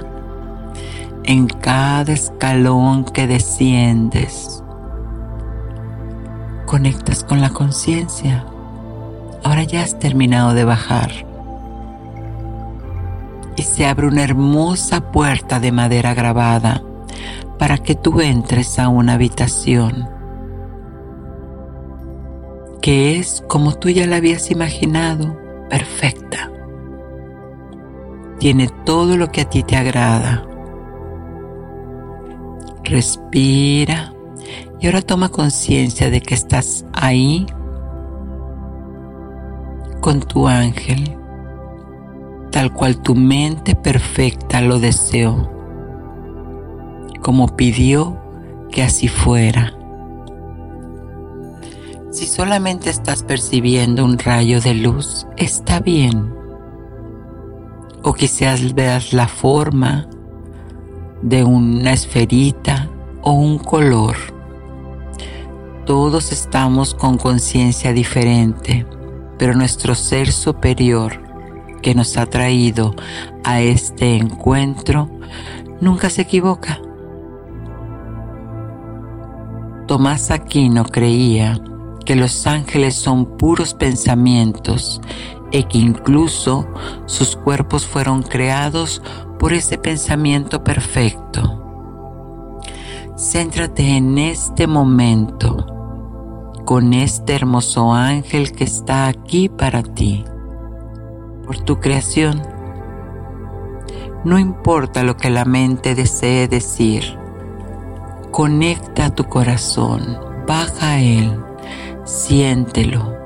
en 1.24 1.48
cada 1.48 2.12
escalón 2.12 3.04
que 3.04 3.26
desciendes. 3.26 4.62
Conectas 6.64 7.24
con 7.24 7.40
la 7.40 7.50
conciencia. 7.50 8.46
Ahora 9.42 9.64
ya 9.64 9.82
has 9.82 9.98
terminado 9.98 10.54
de 10.54 10.64
bajar. 10.64 11.10
Y 13.56 13.62
se 13.62 13.86
abre 13.86 14.06
una 14.06 14.22
hermosa 14.22 15.10
puerta 15.10 15.58
de 15.58 15.72
madera 15.72 16.14
grabada 16.14 16.82
para 17.58 17.78
que 17.78 17.94
tú 17.94 18.20
entres 18.20 18.78
a 18.78 18.88
una 18.88 19.14
habitación 19.14 20.16
que 22.86 23.18
es 23.18 23.42
como 23.48 23.74
tú 23.74 23.88
ya 23.88 24.06
la 24.06 24.16
habías 24.16 24.52
imaginado, 24.52 25.36
perfecta. 25.68 26.52
Tiene 28.38 28.68
todo 28.84 29.16
lo 29.16 29.32
que 29.32 29.40
a 29.40 29.50
ti 29.50 29.64
te 29.64 29.74
agrada. 29.74 30.46
Respira 32.84 34.12
y 34.78 34.86
ahora 34.86 35.02
toma 35.02 35.30
conciencia 35.30 36.10
de 36.10 36.20
que 36.20 36.34
estás 36.34 36.86
ahí 36.92 37.46
con 40.00 40.20
tu 40.20 40.46
ángel, 40.46 41.18
tal 42.52 42.72
cual 42.72 43.02
tu 43.02 43.16
mente 43.16 43.74
perfecta 43.74 44.60
lo 44.60 44.78
deseó, 44.78 45.50
como 47.26 47.56
pidió 47.56 48.16
que 48.70 48.84
así 48.84 49.08
fuera. 49.08 49.74
Si 52.12 52.24
solamente 52.24 52.88
estás 52.88 53.24
percibiendo 53.24 54.04
un 54.04 54.16
rayo 54.16 54.60
de 54.60 54.74
luz, 54.74 55.26
está 55.36 55.80
bien. 55.80 56.32
O 58.04 58.12
quizás 58.12 58.76
veas 58.76 59.12
la 59.12 59.26
forma 59.26 60.08
de 61.20 61.42
una 61.42 61.94
esferita 61.94 62.88
o 63.22 63.32
un 63.32 63.58
color. 63.58 64.14
Todos 65.84 66.30
estamos 66.30 66.94
con 66.94 67.18
conciencia 67.18 67.92
diferente, 67.92 68.86
pero 69.36 69.52
nuestro 69.52 69.96
ser 69.96 70.30
superior 70.30 71.20
que 71.82 71.92
nos 71.92 72.16
ha 72.18 72.26
traído 72.26 72.94
a 73.42 73.62
este 73.62 74.14
encuentro 74.14 75.10
nunca 75.80 76.08
se 76.08 76.22
equivoca. 76.22 76.85
Tomás 79.86 80.32
Aquino 80.32 80.84
creía 80.84 81.60
que 82.04 82.16
los 82.16 82.48
ángeles 82.48 82.96
son 82.96 83.36
puros 83.36 83.72
pensamientos 83.72 85.00
y 85.52 85.62
que 85.62 85.78
incluso 85.78 86.66
sus 87.06 87.36
cuerpos 87.36 87.86
fueron 87.86 88.22
creados 88.22 89.00
por 89.38 89.52
ese 89.52 89.78
pensamiento 89.78 90.64
perfecto. 90.64 91.62
Céntrate 93.16 93.96
en 93.96 94.18
este 94.18 94.66
momento 94.66 95.66
con 96.64 96.92
este 96.92 97.34
hermoso 97.36 97.94
ángel 97.94 98.50
que 98.50 98.64
está 98.64 99.06
aquí 99.06 99.48
para 99.48 99.84
ti, 99.84 100.24
por 101.46 101.58
tu 101.58 101.78
creación. 101.78 102.42
No 104.24 104.36
importa 104.36 105.04
lo 105.04 105.16
que 105.16 105.30
la 105.30 105.44
mente 105.44 105.94
desee 105.94 106.48
decir, 106.48 107.16
conecta 108.36 109.08
tu 109.08 109.24
corazón, 109.24 110.18
baja 110.46 110.90
a 110.90 111.00
él 111.00 111.46
Siéntelo. 112.06 113.16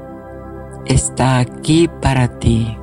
Está 0.86 1.38
aquí 1.38 1.86
para 2.00 2.38
ti. 2.38 2.78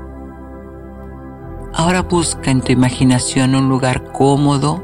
Ahora 1.74 2.04
busca 2.04 2.52
en 2.52 2.62
tu 2.62 2.72
imaginación 2.72 3.56
un 3.56 3.68
lugar 3.68 4.12
cómodo 4.12 4.84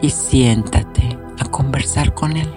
y 0.00 0.10
siéntate 0.10 1.18
a 1.40 1.46
conversar 1.46 2.14
con 2.14 2.36
él. 2.36 2.48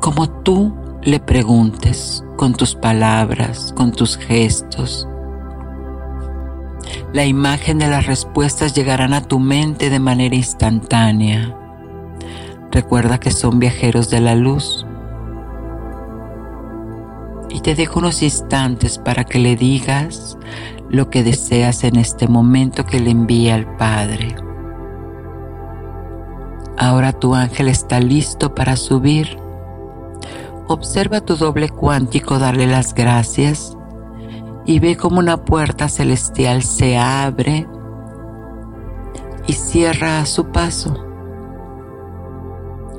Como 0.00 0.28
tú 0.42 0.72
le 1.02 1.18
preguntes 1.18 2.24
con 2.36 2.54
tus 2.54 2.76
palabras, 2.76 3.72
con 3.76 3.90
tus 3.90 4.16
gestos. 4.16 5.08
La 7.12 7.24
imagen 7.24 7.78
de 7.78 7.88
las 7.88 8.06
respuestas 8.06 8.74
llegarán 8.74 9.14
a 9.14 9.22
tu 9.22 9.38
mente 9.38 9.90
de 9.90 10.00
manera 10.00 10.34
instantánea. 10.34 11.56
Recuerda 12.70 13.18
que 13.18 13.30
son 13.30 13.58
viajeros 13.60 14.10
de 14.10 14.20
la 14.20 14.34
luz 14.34 14.84
y 17.48 17.60
te 17.60 17.76
dejo 17.76 18.00
unos 18.00 18.22
instantes 18.22 18.98
para 18.98 19.24
que 19.24 19.38
le 19.38 19.54
digas 19.54 20.36
lo 20.88 21.08
que 21.08 21.22
deseas 21.22 21.84
en 21.84 21.96
este 21.96 22.26
momento 22.26 22.84
que 22.84 22.98
le 22.98 23.10
envía 23.10 23.54
al 23.54 23.76
Padre. 23.76 24.34
Ahora 26.76 27.12
tu 27.12 27.34
ángel 27.34 27.68
está 27.68 28.00
listo 28.00 28.54
para 28.54 28.76
subir. 28.76 29.38
Observa 30.66 31.20
tu 31.20 31.36
doble 31.36 31.68
cuántico 31.68 32.40
darle 32.40 32.66
las 32.66 32.94
gracias 32.94 33.76
y 34.66 34.78
ve 34.78 34.96
como 34.96 35.18
una 35.18 35.44
puerta 35.44 35.88
celestial 35.88 36.62
se 36.62 36.96
abre 36.96 37.66
y 39.46 39.52
cierra 39.52 40.20
a 40.20 40.26
su 40.26 40.46
paso. 40.46 40.94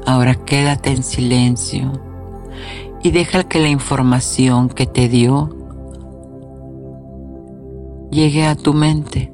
Ahora 0.06 0.36
quédate 0.36 0.92
en 0.92 1.04
silencio 1.04 1.92
y 3.02 3.12
deja 3.12 3.44
que 3.44 3.60
la 3.60 3.70
información 3.70 4.70
que 4.70 4.86
te 4.86 5.10
dio 5.10 5.50
llegue 8.12 8.46
a 8.46 8.56
tu 8.56 8.74
mente. 8.74 9.32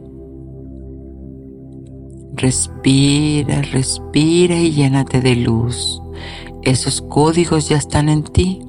Respira, 2.34 3.62
respira 3.62 4.56
y 4.56 4.72
llénate 4.72 5.20
de 5.20 5.36
luz. 5.36 6.02
Esos 6.63 7.02
códigos 7.02 7.67
ya 7.67 7.78
están 7.78 8.08
en 8.08 8.24
ti 8.24 8.62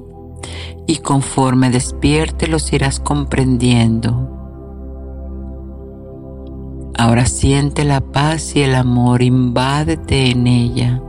y 0.87 0.97
conforme 0.97 1.69
despierte 1.69 2.47
los 2.47 2.71
irás 2.73 2.99
comprendiendo. 2.99 4.29
Ahora 6.97 7.25
siente 7.25 7.83
la 7.83 8.01
paz 8.01 8.55
y 8.55 8.61
el 8.61 8.75
amor, 8.75 9.21
invádete 9.21 10.31
en 10.31 10.47
ella, 10.47 11.01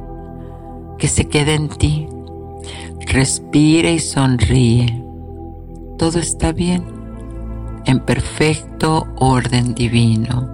que 0.98 1.08
se 1.08 1.26
quede 1.26 1.54
en 1.54 1.68
ti 1.68 2.08
Respira 3.06 3.90
y 3.90 3.98
sonríe. 3.98 5.04
Todo 5.98 6.18
está 6.18 6.52
bien, 6.52 6.84
en 7.84 8.00
perfecto 8.00 9.06
orden 9.16 9.74
divino. 9.74 10.48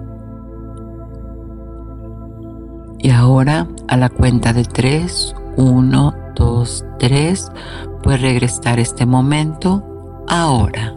Y 2.99 3.09
ahora 3.09 3.67
a 3.87 3.97
la 3.97 4.09
cuenta 4.09 4.53
de 4.53 4.63
tres, 4.63 5.33
uno, 5.57 6.13
dos, 6.35 6.85
tres, 6.99 7.51
puedes 8.01 8.21
regresar 8.21 8.79
este 8.79 9.05
momento 9.05 10.23
ahora. 10.27 10.95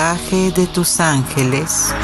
De 0.00 0.66
tus 0.66 0.98
ángeles. 0.98 1.94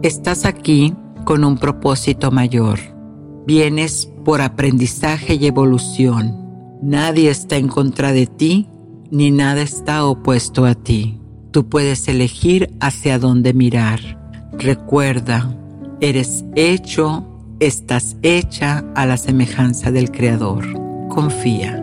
Estás 0.00 0.44
aquí 0.44 0.94
con 1.24 1.42
un 1.42 1.58
propósito 1.58 2.30
mayor. 2.30 2.78
Vienes 3.48 4.08
por 4.24 4.42
aprendizaje 4.42 5.34
y 5.34 5.46
evolución. 5.48 6.78
Nadie 6.82 7.30
está 7.30 7.56
en 7.56 7.66
contra 7.66 8.12
de 8.12 8.28
ti, 8.28 8.68
ni 9.10 9.32
nada 9.32 9.62
está 9.62 10.04
opuesto 10.04 10.66
a 10.66 10.76
ti. 10.76 11.20
Tú 11.50 11.68
puedes 11.68 12.06
elegir 12.06 12.70
hacia 12.78 13.18
dónde 13.18 13.54
mirar. 13.54 14.30
Recuerda, 14.52 15.52
eres 16.00 16.44
hecho, 16.54 17.26
estás 17.58 18.16
hecha 18.22 18.84
a 18.94 19.04
la 19.04 19.16
semejanza 19.16 19.90
del 19.90 20.12
Creador 20.12 20.85
confía. 21.16 21.82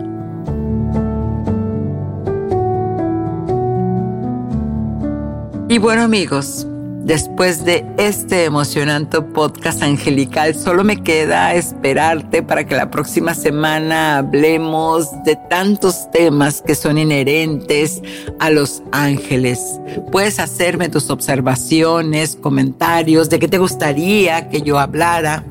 Y 5.68 5.78
bueno 5.78 6.02
amigos, 6.02 6.68
después 7.02 7.64
de 7.64 7.84
este 7.98 8.44
emocionante 8.44 9.20
podcast 9.20 9.82
angelical, 9.82 10.54
solo 10.54 10.84
me 10.84 11.02
queda 11.02 11.52
esperarte 11.54 12.44
para 12.44 12.64
que 12.64 12.76
la 12.76 12.92
próxima 12.92 13.34
semana 13.34 14.18
hablemos 14.18 15.08
de 15.24 15.36
tantos 15.50 16.08
temas 16.12 16.62
que 16.62 16.76
son 16.76 16.96
inherentes 16.96 18.02
a 18.38 18.50
los 18.50 18.84
ángeles. 18.92 19.80
Puedes 20.12 20.38
hacerme 20.38 20.90
tus 20.90 21.10
observaciones, 21.10 22.36
comentarios 22.36 23.28
de 23.30 23.40
qué 23.40 23.48
te 23.48 23.58
gustaría 23.58 24.48
que 24.48 24.62
yo 24.62 24.78
hablara. 24.78 25.44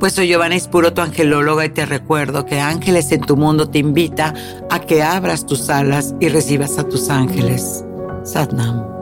Pues 0.00 0.12
soy 0.12 0.28
Giovanna 0.28 0.56
Ispuro, 0.56 0.92
tu 0.92 1.00
angelóloga, 1.00 1.64
y 1.64 1.70
te 1.70 1.86
recuerdo 1.86 2.44
que 2.44 2.60
Ángeles 2.60 3.10
en 3.12 3.22
tu 3.22 3.36
Mundo 3.36 3.70
te 3.70 3.78
invita 3.78 4.34
a 4.68 4.80
que 4.80 5.02
abras 5.02 5.46
tus 5.46 5.70
alas 5.70 6.14
y 6.20 6.28
recibas 6.28 6.78
a 6.78 6.88
tus 6.88 7.08
ángeles. 7.08 7.84
Satnam. 8.24 8.94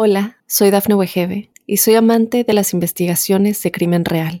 Hola, 0.00 0.38
soy 0.46 0.70
Dafne 0.70 0.94
Wegebe 0.94 1.50
y 1.66 1.78
soy 1.78 1.96
amante 1.96 2.44
de 2.44 2.52
las 2.52 2.72
investigaciones 2.72 3.62
de 3.62 3.72
crimen 3.72 4.04
real. 4.04 4.40